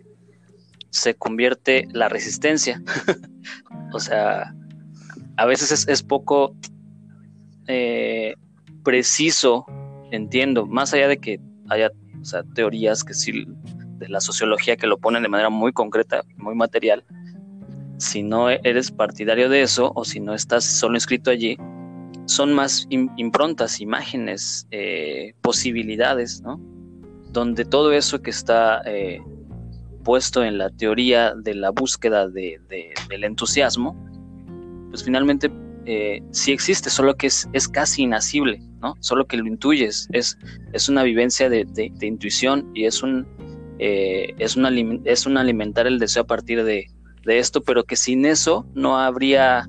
se 0.90 1.14
convierte 1.14 1.88
la 1.93 2.09
resistencia. 2.09 2.83
o 3.93 4.01
sea, 4.01 4.55
a 5.37 5.47
veces 5.47 5.87
es, 5.88 6.03
poco 6.03 6.55
eh, 7.66 8.35
preciso, 8.85 9.64
entiendo, 10.11 10.66
más 10.66 10.93
allá 10.93 11.09
de 11.09 11.19
que 11.19 11.40
haya 11.69 11.90
teorías 12.55 13.05
que 13.05 13.14
sí, 13.14 13.47
de 13.99 14.09
la 14.09 14.21
sociología 14.21 14.77
que 14.77 14.87
lo 14.87 14.99
ponen 14.99 15.23
de 15.23 15.29
manera 15.29 15.51
muy 15.51 15.73
concreta, 15.73 16.25
muy 16.37 16.55
material, 16.55 17.05
si 17.99 18.23
no 18.23 18.49
eres 18.49 18.90
partidario 18.90 19.49
de 19.49 19.62
eso 19.62 19.93
o 19.95 20.05
si 20.05 20.21
no 20.21 20.35
estás 20.35 20.64
solo 20.64 20.97
inscrito 20.97 21.31
allí, 21.31 21.57
son 22.31 22.55
más 22.55 22.87
improntas, 22.90 23.81
imágenes, 23.81 24.69
eh, 24.71 25.35
posibilidades, 25.40 26.40
¿no? 26.43 26.61
Donde 27.33 27.64
todo 27.64 27.93
eso 27.93 28.23
que 28.23 28.31
está 28.31 28.83
eh, 28.87 29.21
puesto 30.05 30.45
en 30.45 30.57
la 30.57 30.71
teoría 30.71 31.35
de 31.35 31.55
la 31.55 31.71
búsqueda 31.71 32.29
de, 32.29 32.61
del 33.09 33.25
entusiasmo, 33.25 33.97
pues 34.90 35.03
finalmente 35.03 35.51
eh, 35.87 36.23
sí 36.31 36.53
existe, 36.53 36.88
solo 36.88 37.16
que 37.16 37.27
es, 37.27 37.49
es, 37.53 37.66
casi 37.66 38.03
inasible, 38.03 38.62
¿no? 38.81 38.95
Solo 39.01 39.27
que 39.27 39.37
lo 39.37 39.49
intuyes, 39.49 40.07
es, 40.12 40.38
es 40.73 40.88
una 40.88 41.03
vivencia 41.03 41.51
de, 41.51 41.64
de 41.64 42.07
intuición 42.07 42.71
y 42.75 42.85
es 42.85 43.03
un, 43.03 43.27
es, 43.79 44.57
una, 44.57 44.71
es 45.05 45.27
un 45.27 45.37
alimentar 45.37 45.88
el 45.88 45.99
deseo 45.99 46.23
a 46.23 46.27
partir 46.27 46.62
de, 46.62 46.87
esto, 47.27 47.61
pero 47.62 47.85
que 47.85 47.97
sin 47.97 48.25
eso 48.25 48.66
no 48.75 48.99
habría 48.99 49.66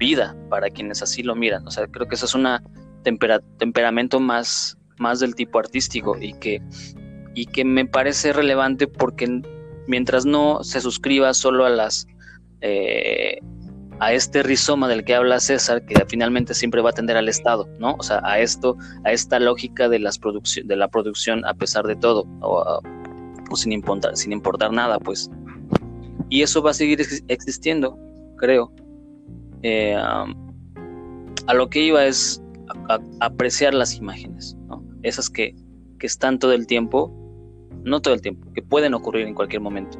vida 0.00 0.34
para 0.48 0.70
quienes 0.70 1.02
así 1.02 1.22
lo 1.22 1.36
miran. 1.36 1.64
O 1.68 1.70
sea, 1.70 1.86
creo 1.86 2.08
que 2.08 2.16
eso 2.16 2.26
es 2.26 2.34
un 2.34 2.48
temperamento 3.58 4.18
más, 4.18 4.76
más 4.98 5.20
del 5.20 5.36
tipo 5.36 5.60
artístico 5.60 6.16
y 6.18 6.32
que, 6.32 6.60
y 7.34 7.46
que 7.46 7.64
me 7.64 7.86
parece 7.86 8.32
relevante 8.32 8.88
porque 8.88 9.42
mientras 9.86 10.26
no 10.26 10.64
se 10.64 10.80
suscriba 10.80 11.32
solo 11.34 11.66
a 11.66 11.70
las 11.70 12.06
eh, 12.62 13.38
a 14.00 14.14
este 14.14 14.42
rizoma 14.42 14.88
del 14.88 15.04
que 15.04 15.14
habla 15.14 15.40
César, 15.40 15.84
que 15.84 15.94
finalmente 16.08 16.54
siempre 16.54 16.80
va 16.80 16.90
a 16.90 16.92
tender 16.94 17.18
al 17.18 17.28
Estado, 17.28 17.68
¿no? 17.78 17.96
O 17.98 18.02
sea, 18.02 18.20
a 18.24 18.40
esto, 18.40 18.76
a 19.04 19.12
esta 19.12 19.38
lógica 19.38 19.90
de 19.90 19.98
las 19.98 20.18
de 20.64 20.76
la 20.76 20.88
producción 20.88 21.44
a 21.44 21.52
pesar 21.52 21.86
de 21.86 21.96
todo, 21.96 22.24
o, 22.40 22.80
sin 23.54 23.72
importar, 23.72 24.16
sin 24.16 24.32
importar 24.32 24.72
nada, 24.72 24.98
pues. 24.98 25.30
Y 26.30 26.40
eso 26.40 26.62
va 26.62 26.70
a 26.70 26.74
seguir 26.74 27.02
existiendo, 27.28 27.98
creo. 28.38 28.72
Eh, 29.62 29.94
a 29.96 31.54
lo 31.54 31.68
que 31.68 31.82
iba 31.82 32.04
es 32.04 32.42
apreciar 33.20 33.74
las 33.74 33.96
imágenes, 33.96 34.56
esas 35.02 35.30
que, 35.30 35.54
están 36.00 36.38
todo 36.38 36.52
el 36.54 36.66
tiempo, 36.66 37.12
no 37.84 38.00
todo 38.00 38.14
el 38.14 38.22
tiempo, 38.22 38.50
que 38.54 38.62
pueden 38.62 38.94
ocurrir 38.94 39.26
en 39.26 39.34
cualquier 39.34 39.60
momento 39.60 39.98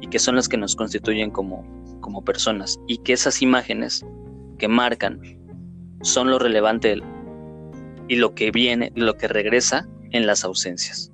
y 0.00 0.06
que 0.06 0.18
son 0.18 0.36
las 0.36 0.48
que 0.48 0.56
nos 0.56 0.74
constituyen 0.74 1.30
como, 1.30 1.62
como 2.00 2.24
personas 2.24 2.80
y 2.86 2.98
que 2.98 3.12
esas 3.12 3.42
imágenes 3.42 4.06
que 4.58 4.66
marcan 4.68 5.20
son 6.00 6.30
lo 6.30 6.38
relevante 6.38 6.96
y 8.08 8.16
lo 8.16 8.34
que 8.34 8.50
viene, 8.50 8.92
lo 8.94 9.18
que 9.18 9.28
regresa 9.28 9.86
en 10.10 10.26
las 10.26 10.42
ausencias. 10.44 11.12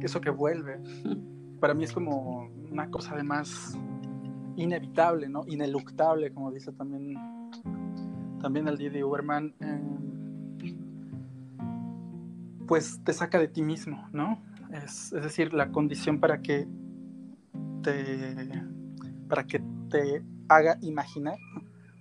Eso 0.00 0.20
que 0.20 0.30
vuelve, 0.30 0.78
para 1.60 1.74
mí 1.74 1.84
es 1.84 1.92
como 1.92 2.48
una 2.70 2.90
cosa 2.90 3.14
de 3.14 3.24
más 3.24 3.78
inevitable, 4.56 5.28
¿no? 5.28 5.44
Ineluctable, 5.46 6.32
como 6.32 6.50
dice 6.50 6.72
también, 6.72 7.14
también 8.40 8.68
el 8.68 8.76
Didi 8.76 9.02
Uberman, 9.02 9.54
eh, 9.60 9.96
pues 12.66 13.00
te 13.04 13.12
saca 13.12 13.38
de 13.38 13.48
ti 13.48 13.62
mismo, 13.62 14.08
¿no? 14.12 14.42
Es, 14.72 15.10
decir, 15.10 15.54
la 15.54 15.70
condición 15.70 16.20
para 16.20 16.42
que 16.42 16.66
te, 17.82 18.34
para 19.28 19.46
que 19.46 19.62
te 19.90 20.24
haga 20.48 20.78
imaginar 20.82 21.38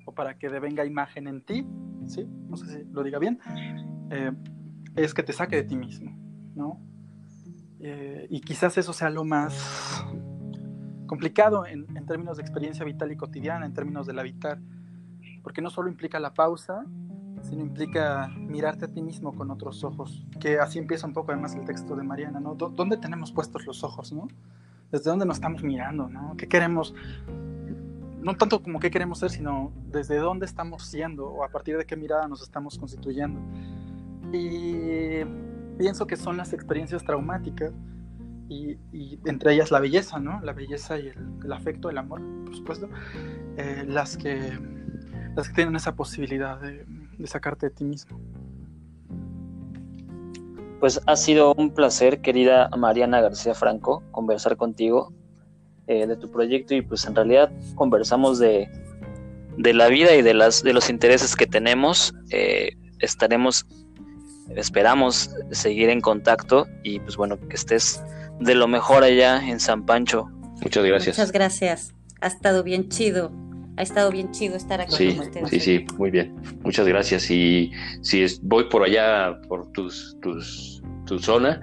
o 0.06 0.14
para 0.14 0.38
que 0.38 0.50
devenga 0.50 0.86
imagen 0.86 1.28
en 1.28 1.42
ti, 1.42 1.66
¿sí? 2.08 2.28
No 2.50 2.58
sé 2.58 2.68
si 2.68 2.92
lo 2.92 3.04
diga 3.04 3.20
bien, 3.20 3.40
eh, 4.10 4.32
es 4.96 5.14
que 5.14 5.24
te 5.24 5.34
saque 5.34 5.58
de 5.58 5.64
ti 5.64 5.76
mismo, 5.76 6.18
¿no? 6.56 6.80
Eh, 7.80 8.28
y 8.30 8.42
quizás 8.42 8.78
eso 8.78 8.94
sea 8.94 9.10
lo 9.10 9.24
más 9.24 10.04
complicado 11.06 11.66
en, 11.66 11.86
términos 12.06 12.38
de 12.38 12.44
experiencia 12.44 12.86
vital 12.86 13.12
y 13.12 13.18
cotidiana, 13.18 13.66
en 13.66 13.74
términos 13.74 14.08
del 14.08 14.20
habitar, 14.20 14.60
porque 15.44 15.62
no 15.62 15.70
solo 15.70 15.90
implica 15.90 16.20
la 16.20 16.34
pausa, 16.34 16.86
sino 17.42 17.62
implica 17.62 18.28
mirarte 18.36 18.86
a 18.86 18.88
ti 18.88 19.02
mismo 19.02 19.34
con 19.34 19.52
otros 19.52 19.84
ojos, 19.84 20.26
que 20.40 20.60
así 20.60 20.80
empieza 20.80 21.06
un 21.06 21.14
poco 21.14 21.32
además 21.32 21.56
el 21.56 21.66
texto 21.66 21.96
de 21.96 22.04
Mariana, 22.04 22.40
¿no? 22.40 22.56
¿Dónde 22.56 22.98
tenemos 22.98 23.32
puestos 23.32 23.66
los 23.66 23.84
ojos, 23.84 24.12
¿no? 24.12 24.28
¿Desde 24.92 25.10
dónde 25.10 25.26
nos 25.26 25.38
estamos 25.38 25.64
mirando, 25.64 26.10
¿no? 26.10 26.36
¿Qué 26.38 26.48
queremos? 26.48 26.96
No 28.20 28.36
tanto 28.36 28.64
como 28.64 28.80
qué 28.80 28.90
queremos 28.90 29.20
ser, 29.20 29.30
sino 29.30 29.72
desde 29.92 30.18
dónde 30.18 30.46
estamos 30.46 30.86
siendo 30.88 31.28
o 31.28 31.44
a 31.44 31.50
partir 31.50 31.78
de 31.78 31.86
qué 31.86 31.96
mirada 31.96 32.28
nos 32.28 32.42
estamos 32.42 32.80
constituyendo. 32.80 33.40
Y 34.34 35.24
pienso 35.78 36.08
que 36.08 36.16
son 36.16 36.38
las 36.38 36.54
experiencias 36.54 37.04
traumáticas 37.04 37.72
y, 38.48 38.78
entre 39.26 39.54
ellas 39.54 39.72
la 39.72 39.80
belleza, 39.80 40.20
¿no? 40.20 40.40
La 40.42 40.54
belleza 40.54 41.00
y 41.00 41.08
el, 41.44 41.52
afecto, 41.52 41.90
el 41.90 41.98
amor, 41.98 42.22
por 42.46 42.56
supuesto, 42.56 42.90
eh, 43.58 43.84
las, 43.88 44.18
que, 44.18 44.58
las 45.36 45.50
que 45.50 45.56
tienen 45.56 45.76
esa 45.76 45.96
posibilidad 45.96 46.60
de, 46.60 46.86
sacarte 47.26 47.68
de 47.68 47.70
ti 47.72 47.84
mismo. 47.84 48.20
Pues 50.80 51.02
ha 51.06 51.16
sido 51.16 51.54
un 51.56 51.72
placer, 51.72 52.22
querida 52.22 52.70
Mariana 52.78 53.22
García 53.22 53.56
Franco, 53.56 54.04
conversar 54.12 54.58
contigo 54.58 55.14
eh, 55.88 56.06
de 56.06 56.16
tu 56.18 56.30
proyecto 56.30 56.76
y 56.76 56.82
pues 56.82 57.06
en 57.06 57.16
realidad 57.16 57.52
conversamos 57.76 58.38
de, 58.38 58.70
de 59.58 59.74
la 59.74 59.88
vida 59.88 60.16
y 60.16 60.22
de, 60.22 60.34
las, 60.34 60.64
de 60.64 60.74
los 60.74 60.90
intereses 60.90 61.36
que 61.36 61.48
tenemos. 61.48 62.14
Eh, 62.30 62.72
estaremos, 63.00 63.66
esperamos 64.56 65.32
seguir 65.52 65.90
en 65.90 66.02
contacto 66.02 66.68
y 66.84 67.00
pues 67.00 67.18
bueno, 67.18 67.40
que 67.40 67.56
estés 67.56 68.02
de 68.40 68.56
lo 68.56 68.68
mejor 68.68 69.04
allá 69.04 69.46
en 69.46 69.60
San 69.60 69.86
Pancho. 69.86 70.30
Muchas 70.62 70.86
gracias. 70.86 71.18
Muchas 71.18 71.32
gracias. 71.32 71.94
Ha 72.22 72.28
estado 72.28 72.64
bien 72.64 72.90
chido. 72.90 73.32
Ha 73.78 73.82
estado 73.82 74.10
bien 74.10 74.32
chido 74.32 74.56
estar 74.56 74.80
aquí 74.80 75.16
con 75.16 75.28
ustedes. 75.28 75.50
Sí, 75.50 75.60
sí, 75.60 75.86
muy 75.98 76.10
bien. 76.10 76.34
Muchas 76.64 76.88
gracias. 76.88 77.30
Y 77.30 77.72
si 78.02 78.26
voy 78.42 78.70
por 78.70 78.84
allá, 78.84 79.38
por 79.50 79.70
tus, 79.74 80.18
tus, 80.22 80.82
tu 81.06 81.20
zona, 81.20 81.62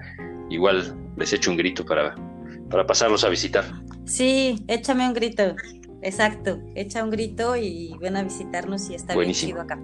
igual 0.51 0.95
les 1.17 1.33
echo 1.33 1.51
un 1.51 1.57
grito 1.57 1.87
para, 1.87 2.15
para 2.71 2.87
pasarlos 2.87 3.25
a 3.25 3.31
visitar. 3.31 3.65
Sí, 4.05 4.63
échame 4.69 5.07
un 5.07 5.15
grito. 5.15 5.57
Exacto. 6.03 6.61
Echa 6.75 7.03
un 7.03 7.11
grito 7.11 7.57
y 7.57 7.97
ven 7.99 8.17
a 8.17 8.23
visitarnos 8.23 8.91
y 8.91 8.95
está 8.95 9.17
bien 9.17 9.33
chido 9.33 9.63
acá. 9.63 9.81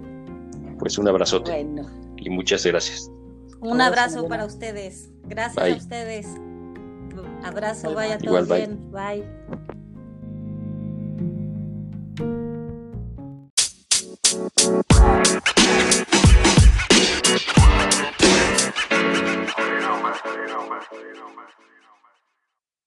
Pues 0.77 0.99
un 0.99 1.07
abrazote. 1.07 1.49
Bueno. 1.51 1.89
Y 2.19 2.29
muchas 2.29 2.65
gracias. 2.65 3.11
Un 3.61 3.81
abrazo 3.81 4.27
para 4.27 4.45
ustedes. 4.45 5.09
Gracias 5.23 5.73
a 5.73 5.77
ustedes. 5.77 6.27
Abrazo, 7.43 7.93
vaya 7.93 8.17
todo 8.17 8.45
bien. 8.45 8.91
Bye. 8.91 9.23
bye. 9.49 9.78